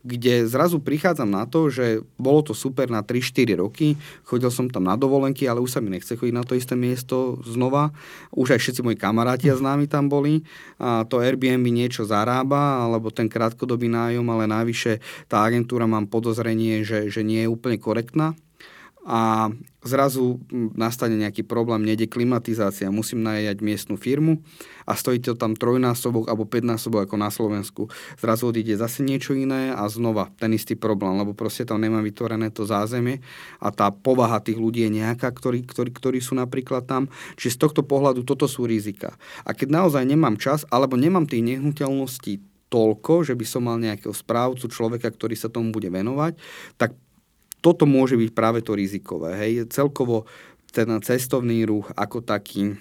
kde 0.03 0.47
zrazu 0.51 0.83
prichádzam 0.83 1.31
na 1.31 1.47
to, 1.47 1.71
že 1.71 2.03
bolo 2.19 2.43
to 2.43 2.53
super 2.53 2.91
na 2.91 3.01
3-4 3.01 3.63
roky, 3.63 3.95
chodil 4.27 4.51
som 4.51 4.67
tam 4.67 4.87
na 4.87 4.99
dovolenky, 4.99 5.47
ale 5.47 5.63
už 5.63 5.79
sa 5.79 5.81
mi 5.81 5.95
nechce 5.95 6.15
chodiť 6.15 6.35
na 6.35 6.45
to 6.45 6.59
isté 6.59 6.75
miesto 6.75 7.39
znova. 7.47 7.95
Už 8.35 8.55
aj 8.55 8.61
všetci 8.61 8.81
moji 8.83 8.99
kamaráti 8.99 9.47
a 9.51 9.59
známi 9.59 9.87
tam 9.87 10.11
boli. 10.11 10.43
A 10.83 11.07
to 11.07 11.23
Airbnb 11.23 11.65
niečo 11.71 12.03
zarába, 12.03 12.83
alebo 12.83 13.15
ten 13.15 13.31
krátkodobý 13.31 13.87
nájom, 13.87 14.27
ale 14.31 14.51
najvyššie 14.51 15.27
tá 15.31 15.47
agentúra 15.47 15.87
mám 15.87 16.11
podozrenie, 16.11 16.83
že, 16.83 17.09
že 17.09 17.23
nie 17.23 17.47
je 17.47 17.53
úplne 17.53 17.79
korektná 17.79 18.35
a 19.03 19.51
zrazu 19.83 20.39
nastane 20.75 21.19
nejaký 21.19 21.43
problém, 21.43 21.83
nejde 21.83 22.07
klimatizácia, 22.07 22.95
musím 22.95 23.27
najať 23.27 23.59
miestnu 23.63 23.99
firmu 23.99 24.43
a 24.87 24.95
stojí 24.95 25.19
to 25.19 25.35
tam 25.35 25.59
trojnásobok 25.59 26.31
alebo 26.31 26.47
päťnásobok 26.47 27.07
ako 27.07 27.17
na 27.19 27.31
Slovensku. 27.31 27.83
Zrazu 28.19 28.51
odíde 28.51 28.79
zase 28.79 29.03
niečo 29.03 29.35
iné 29.35 29.75
a 29.75 29.83
znova 29.91 30.31
ten 30.39 30.55
istý 30.55 30.79
problém, 30.79 31.19
lebo 31.19 31.35
proste 31.35 31.67
tam 31.67 31.83
nemá 31.83 31.99
vytvorené 31.99 32.55
to 32.55 32.63
zázemie 32.63 33.23
a 33.59 33.75
tá 33.75 33.91
povaha 33.91 34.39
tých 34.39 34.59
ľudí 34.59 34.87
je 34.87 35.03
nejaká, 35.03 35.31
ktorí, 35.31 35.67
ktorí, 35.67 35.91
ktorí 35.91 36.19
sú 36.23 36.39
napríklad 36.39 36.87
tam. 36.87 37.11
Čiže 37.35 37.59
z 37.59 37.61
tohto 37.61 37.83
pohľadu 37.83 38.23
toto 38.23 38.47
sú 38.47 38.67
rizika. 38.67 39.19
A 39.43 39.51
keď 39.51 39.83
naozaj 39.83 40.07
nemám 40.07 40.39
čas 40.39 40.63
alebo 40.71 40.95
nemám 40.95 41.27
tých 41.27 41.43
nehnuteľností 41.43 42.39
toľko, 42.73 43.29
že 43.29 43.37
by 43.37 43.45
som 43.45 43.69
mal 43.69 43.77
nejakého 43.77 44.17
správcu, 44.17 44.65
človeka, 44.73 45.13
ktorý 45.13 45.37
sa 45.37 45.53
tomu 45.53 45.77
bude 45.77 45.93
venovať, 45.93 46.41
tak 46.81 46.97
toto 47.63 47.87
môže 47.87 48.19
byť 48.19 48.31
práve 48.35 48.61
to 48.61 48.75
rizikové. 48.75 49.39
Hej. 49.39 49.71
Celkovo 49.71 50.27
ten 50.75 50.89
cestovný 51.01 51.63
ruch 51.65 51.89
ako 51.95 52.21
taký 52.21 52.75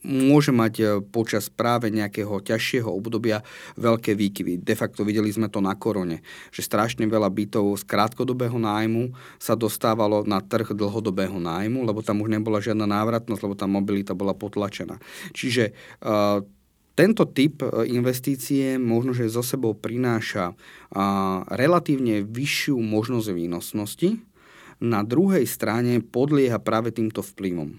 môže 0.00 0.56
mať 0.56 0.74
e, 0.80 0.84
počas 1.04 1.52
práve 1.52 1.92
nejakého 1.92 2.32
ťažšieho 2.40 2.88
obdobia 2.88 3.44
veľké 3.76 4.16
výkyvy. 4.16 4.64
De 4.64 4.72
facto 4.72 5.04
videli 5.04 5.28
sme 5.28 5.52
to 5.52 5.60
na 5.60 5.76
korone, 5.76 6.24
že 6.48 6.64
strašne 6.64 7.04
veľa 7.04 7.28
bytov 7.28 7.76
z 7.76 7.84
krátkodobého 7.84 8.56
nájmu 8.56 9.12
sa 9.36 9.52
dostávalo 9.52 10.24
na 10.24 10.40
trh 10.40 10.72
dlhodobého 10.72 11.36
nájmu, 11.36 11.84
lebo 11.84 12.00
tam 12.00 12.24
už 12.24 12.32
nebola 12.32 12.64
žiadna 12.64 12.88
návratnosť, 12.88 13.42
lebo 13.44 13.54
tá 13.54 13.68
mobilita 13.68 14.16
bola 14.16 14.32
potlačená. 14.32 14.96
Čiže 15.36 15.76
uh, 16.00 16.40
tento 16.94 17.26
typ 17.26 17.62
e, 17.62 17.90
investície 17.90 18.78
možno, 18.78 19.10
že 19.14 19.30
zo 19.30 19.42
sebou 19.42 19.74
prináša 19.74 20.54
relatívne 21.50 22.22
vyššiu 22.22 22.78
možnosť 22.78 23.28
výnosnosti, 23.34 24.10
na 24.78 25.02
druhej 25.02 25.42
strane 25.46 25.98
podlieha 26.02 26.62
práve 26.62 26.94
týmto 26.94 27.22
vplyvom. 27.22 27.78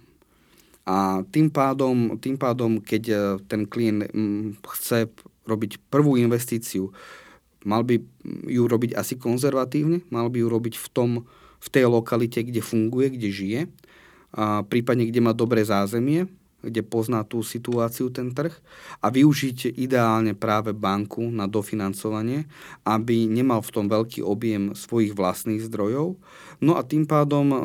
A 0.86 1.26
tým 1.34 1.50
pádom, 1.50 2.20
tým 2.22 2.38
pádom 2.38 2.78
keď 2.78 3.04
e, 3.10 3.16
ten 3.50 3.66
klient 3.66 4.06
chce 4.62 5.10
robiť 5.50 5.82
prvú 5.90 6.14
investíciu, 6.20 6.94
mal 7.66 7.82
by 7.82 7.98
ju 8.46 8.64
robiť 8.70 8.94
asi 8.94 9.18
konzervatívne, 9.18 10.06
mal 10.14 10.30
by 10.30 10.46
ju 10.46 10.48
robiť 10.50 10.76
v, 10.78 10.88
tom, 10.94 11.10
v 11.58 11.68
tej 11.74 11.90
lokalite, 11.90 12.46
kde 12.46 12.62
funguje, 12.62 13.18
kde 13.18 13.30
žije, 13.34 13.62
a 14.36 14.62
prípadne 14.68 15.10
kde 15.10 15.24
má 15.24 15.32
dobré 15.34 15.66
zázemie, 15.66 16.30
kde 16.66 16.82
pozná 16.82 17.22
tú 17.22 17.46
situáciu 17.46 18.10
ten 18.10 18.34
trh 18.34 18.52
a 19.00 19.08
využiť 19.14 19.78
ideálne 19.78 20.34
práve 20.34 20.74
banku 20.74 21.22
na 21.30 21.46
dofinancovanie, 21.46 22.50
aby 22.84 23.30
nemal 23.30 23.62
v 23.62 23.74
tom 23.74 23.86
veľký 23.86 24.26
objem 24.26 24.74
svojich 24.74 25.14
vlastných 25.14 25.62
zdrojov. 25.62 26.18
No 26.60 26.74
a 26.76 26.82
tým 26.82 27.06
pádom 27.06 27.46
um, 27.54 27.62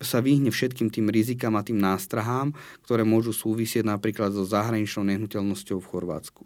sa 0.00 0.20
vyhne 0.20 0.52
všetkým 0.52 0.92
tým 0.92 1.08
rizikám 1.08 1.56
a 1.56 1.64
tým 1.64 1.80
nástrahám, 1.80 2.52
ktoré 2.84 3.04
môžu 3.04 3.32
súvisieť 3.32 3.84
napríklad 3.84 4.32
so 4.32 4.44
zahraničnou 4.44 5.04
nehnuteľnosťou 5.08 5.78
v 5.80 5.88
Chorvátsku. 5.88 6.44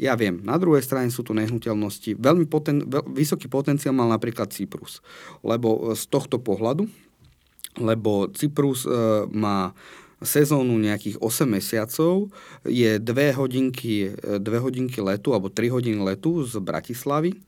Ja 0.00 0.16
viem, 0.16 0.40
na 0.40 0.56
druhej 0.56 0.80
strane 0.80 1.12
sú 1.12 1.20
tu 1.20 1.36
nehnuteľnosti. 1.36 2.16
Veľmi 2.16 2.48
poten, 2.48 2.88
veľ, 2.88 3.12
vysoký 3.12 3.52
potenciál 3.52 3.92
mal 3.92 4.08
napríklad 4.08 4.48
Cyprus. 4.48 5.04
Lebo 5.44 5.92
z 5.92 6.08
tohto 6.08 6.40
pohľadu, 6.40 6.88
lebo 7.76 8.32
Cyprus 8.32 8.88
e, 8.88 8.90
má 9.28 9.76
sezónu 10.20 10.76
nejakých 10.76 11.16
8 11.18 11.48
mesiacov 11.48 12.28
je 12.64 13.00
2 13.00 13.40
hodinky, 13.40 14.12
2 14.16 14.40
hodinky 14.60 15.00
letu 15.00 15.32
alebo 15.32 15.48
3 15.48 15.72
hodiny 15.72 16.00
letu 16.00 16.44
z 16.44 16.60
Bratislavy 16.60 17.40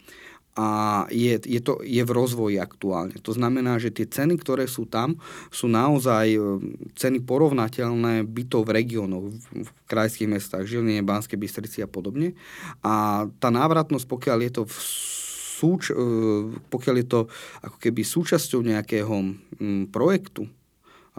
a 0.53 0.69
je, 1.09 1.41
je, 1.49 1.61
to, 1.65 1.81
je 1.81 2.05
v 2.05 2.13
rozvoji 2.13 2.61
aktuálne. 2.61 3.17
To 3.25 3.33
znamená, 3.33 3.81
že 3.81 3.89
tie 3.89 4.05
ceny, 4.05 4.37
ktoré 4.37 4.69
sú 4.69 4.85
tam, 4.85 5.17
sú 5.49 5.65
naozaj 5.65 6.37
e, 6.37 6.41
ceny 6.93 7.25
porovnateľné 7.25 8.29
bytov 8.29 8.69
v 8.69 8.85
regiónoch, 8.85 9.33
v, 9.33 9.65
v 9.65 9.69
krajských 9.89 10.29
mestách, 10.29 10.69
Žiline, 10.69 11.01
Banskej 11.09 11.41
Bystrici 11.41 11.81
a 11.81 11.89
podobne. 11.89 12.37
A 12.85 13.25
tá 13.41 13.49
návratnosť, 13.49 14.05
pokiaľ 14.05 14.39
je 14.45 14.53
to 14.53 14.63
v 14.69 14.77
súč, 15.57 15.89
e, 15.89 15.97
pokiaľ 16.69 16.95
je 17.01 17.07
to 17.09 17.21
ako 17.65 17.77
keby 17.81 18.05
súčasťou 18.05 18.61
nejakého 18.61 19.33
projektu, 19.89 20.53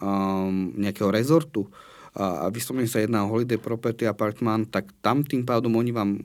um, 0.01 0.73
nejakého 0.77 1.09
rezortu 1.09 1.69
a, 2.13 2.45
a 2.45 2.53
vyslovene 2.53 2.89
sa 2.89 3.01
jedná 3.01 3.25
o 3.25 3.31
holiday 3.33 3.57
property 3.57 4.05
apartment, 4.05 4.69
tak 4.69 4.93
tam 5.01 5.25
tým 5.25 5.45
pádom 5.45 5.73
oni 5.73 5.91
vám 5.93 6.09
uh, 6.17 6.21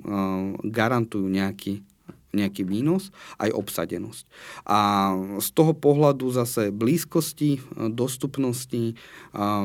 garantujú 0.65 1.27
nejaký 1.27 1.85
nejaký 2.29 2.69
výnos, 2.69 3.09
aj 3.41 3.57
obsadenosť. 3.57 4.29
A 4.69 5.11
z 5.41 5.49
toho 5.57 5.73
pohľadu 5.73 6.29
zase 6.29 6.69
blízkosti, 6.69 7.57
dostupnosti, 7.89 8.93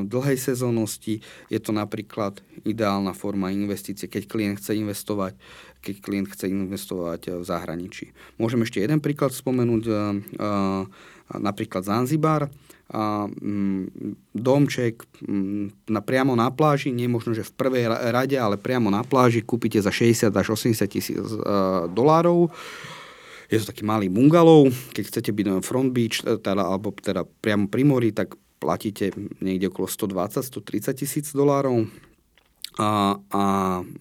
dlhej 0.08 0.38
sezónnosti 0.40 1.20
je 1.52 1.60
to 1.60 1.76
napríklad 1.76 2.40
ideálna 2.64 3.12
forma 3.12 3.52
investície, 3.52 4.08
keď 4.08 4.24
klient 4.32 4.58
chce 4.64 4.80
investovať 4.80 5.36
keď 5.84 5.96
klient 6.00 6.32
chce 6.32 6.48
investovať 6.48 7.22
v 7.36 7.44
zahraničí. 7.44 8.16
Môžem 8.40 8.64
ešte 8.64 8.80
jeden 8.80 9.04
príklad 9.04 9.36
spomenúť, 9.36 9.84
napríklad 11.36 11.84
Zanzibar 11.84 12.48
domček 14.34 15.02
mm, 15.26 15.90
na, 15.90 16.02
priamo 16.06 16.38
na 16.38 16.54
pláži, 16.54 16.94
nie 16.94 17.10
možno, 17.10 17.34
že 17.34 17.42
v 17.42 17.54
prvej 17.58 17.90
rade, 17.90 18.38
ale 18.38 18.62
priamo 18.62 18.94
na 18.94 19.02
pláži 19.02 19.42
kúpite 19.42 19.82
za 19.82 19.90
60 19.90 20.30
až 20.30 20.48
80 20.54 20.86
tisíc 20.86 21.18
uh, 21.18 21.90
dolárov. 21.90 22.54
Je 23.50 23.58
to 23.62 23.70
taký 23.70 23.82
malý 23.86 24.14
bungalov, 24.14 24.70
keď 24.94 25.04
chcete 25.10 25.30
byť 25.34 25.46
na 25.46 25.58
Front 25.62 25.94
Beach, 25.94 26.26
e, 26.26 26.42
teda, 26.42 26.66
alebo 26.66 26.90
teda 26.90 27.22
priamo 27.22 27.70
pri 27.70 27.84
mori, 27.86 28.10
tak 28.10 28.34
platíte 28.58 29.14
niekde 29.46 29.70
okolo 29.70 29.86
120-130 29.86 30.98
tisíc 30.98 31.30
dolárov. 31.38 31.86
A, 32.82 33.22
a 33.30 33.44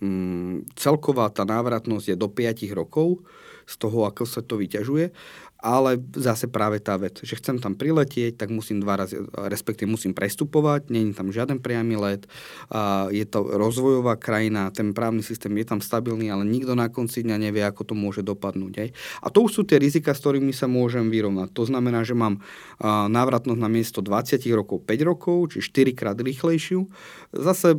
mm, 0.00 0.72
celková 0.72 1.28
tá 1.28 1.44
návratnosť 1.44 2.12
je 2.12 2.16
do 2.16 2.32
5 2.32 2.64
rokov 2.72 3.20
z 3.66 3.74
toho, 3.78 4.06
ako 4.06 4.26
sa 4.26 4.40
to 4.42 4.58
vyťažuje 4.58 5.10
ale 5.62 5.94
zase 6.18 6.50
práve 6.50 6.82
tá 6.82 6.98
vec, 6.98 7.22
že 7.22 7.38
chcem 7.38 7.62
tam 7.62 7.78
priletieť, 7.78 8.34
tak 8.34 8.50
musím 8.50 8.82
dva 8.82 8.98
razy, 8.98 9.22
respektíve 9.30 9.86
musím 9.86 10.10
prestupovať, 10.10 10.90
není 10.90 11.14
tam 11.14 11.30
žiaden 11.30 11.62
priamy 11.62 11.94
let, 11.94 12.26
je 13.14 13.22
to 13.22 13.46
rozvojová 13.46 14.18
krajina, 14.18 14.74
ten 14.74 14.90
právny 14.90 15.22
systém 15.22 15.54
je 15.54 15.66
tam 15.70 15.78
stabilný, 15.78 16.34
ale 16.34 16.42
nikto 16.42 16.74
na 16.74 16.90
konci 16.90 17.22
dňa 17.22 17.38
nevie, 17.38 17.62
ako 17.62 17.86
to 17.86 17.94
môže 17.94 18.26
dopadnúť. 18.26 18.74
Aj. 18.82 18.88
A 19.22 19.26
to 19.30 19.46
už 19.46 19.54
sú 19.54 19.62
tie 19.62 19.78
rizika, 19.78 20.10
s 20.10 20.20
ktorými 20.26 20.50
sa 20.50 20.66
môžem 20.66 21.06
vyrovnať. 21.06 21.54
To 21.54 21.62
znamená, 21.62 22.02
že 22.02 22.18
mám 22.18 22.42
návratnosť 22.82 23.60
na 23.62 23.70
miesto 23.70 24.02
20 24.02 24.42
rokov 24.58 24.82
5 24.82 25.08
rokov, 25.08 25.54
či 25.54 25.62
4 25.62 25.94
krát 25.94 26.18
rýchlejšiu. 26.18 26.90
Zase 27.30 27.78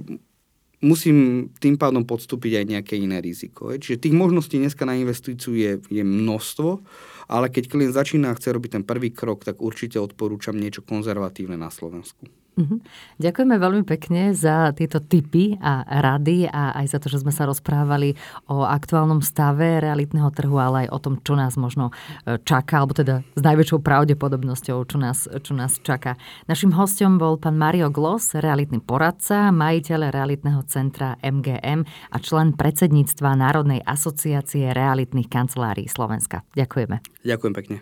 musím 0.83 1.47
tým 1.57 1.79
pádom 1.79 2.03
podstúpiť 2.03 2.59
aj 2.59 2.65
nejaké 2.67 2.93
iné 2.99 3.23
riziko. 3.23 3.71
Čiže 3.71 4.03
tých 4.03 4.15
možností 4.15 4.59
dneska 4.59 4.83
na 4.83 4.99
investíciu 4.99 5.55
je, 5.55 5.79
je 5.87 6.03
množstvo 6.03 6.83
ale 7.27 7.49
keď 7.49 7.71
klient 7.71 7.95
začína 7.95 8.31
a 8.31 8.37
chce 8.37 8.51
robiť 8.51 8.79
ten 8.79 8.83
prvý 8.83 9.11
krok, 9.13 9.47
tak 9.47 9.63
určite 9.63 9.99
odporúčam 9.99 10.55
niečo 10.57 10.83
konzervatívne 10.83 11.55
na 11.55 11.71
Slovensku. 11.71 12.27
Uh-huh. 12.53 12.77
Ďakujeme 13.17 13.55
veľmi 13.57 13.83
pekne 13.87 14.29
za 14.37 14.69
tieto 14.77 15.01
tipy 15.01 15.57
a 15.57 15.81
rady 15.89 16.45
a 16.45 16.77
aj 16.77 16.85
za 16.93 16.97
to, 17.01 17.09
že 17.09 17.25
sme 17.25 17.33
sa 17.33 17.49
rozprávali 17.49 18.13
o 18.45 18.61
aktuálnom 18.61 19.25
stave 19.25 19.81
realitného 19.81 20.29
trhu, 20.29 20.61
ale 20.61 20.85
aj 20.85 20.87
o 20.93 20.99
tom, 21.01 21.13
čo 21.17 21.33
nás 21.33 21.57
možno 21.57 21.89
e, 22.29 22.37
čaká, 22.45 22.85
alebo 22.85 22.93
teda 22.93 23.25
s 23.33 23.41
najväčšou 23.41 23.81
pravdepodobnosťou, 23.81 24.77
čo 24.85 24.97
nás, 25.01 25.25
čo 25.25 25.53
nás 25.57 25.81
čaká. 25.81 26.13
Našim 26.45 26.77
hostom 26.77 27.17
bol 27.17 27.41
pán 27.41 27.57
Mario 27.57 27.89
Gloss, 27.89 28.37
realitný 28.37 28.77
poradca, 28.85 29.49
majiteľ 29.49 30.13
realitného 30.13 30.61
centra 30.69 31.17
MGM 31.25 31.89
a 32.13 32.17
člen 32.21 32.53
predsedníctva 32.53 33.33
Národnej 33.33 33.81
asociácie 33.81 34.69
realitných 34.77 35.25
kancelárií 35.25 35.89
Slovenska. 35.89 36.45
Ďakujeme. 36.53 37.01
Ďakujem 37.25 37.53
pekne. 37.57 37.77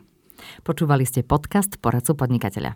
Počúvali 0.63 1.05
ste 1.05 1.21
podcast 1.21 1.77
Poradcu 1.77 2.17
podnikateľa. 2.17 2.73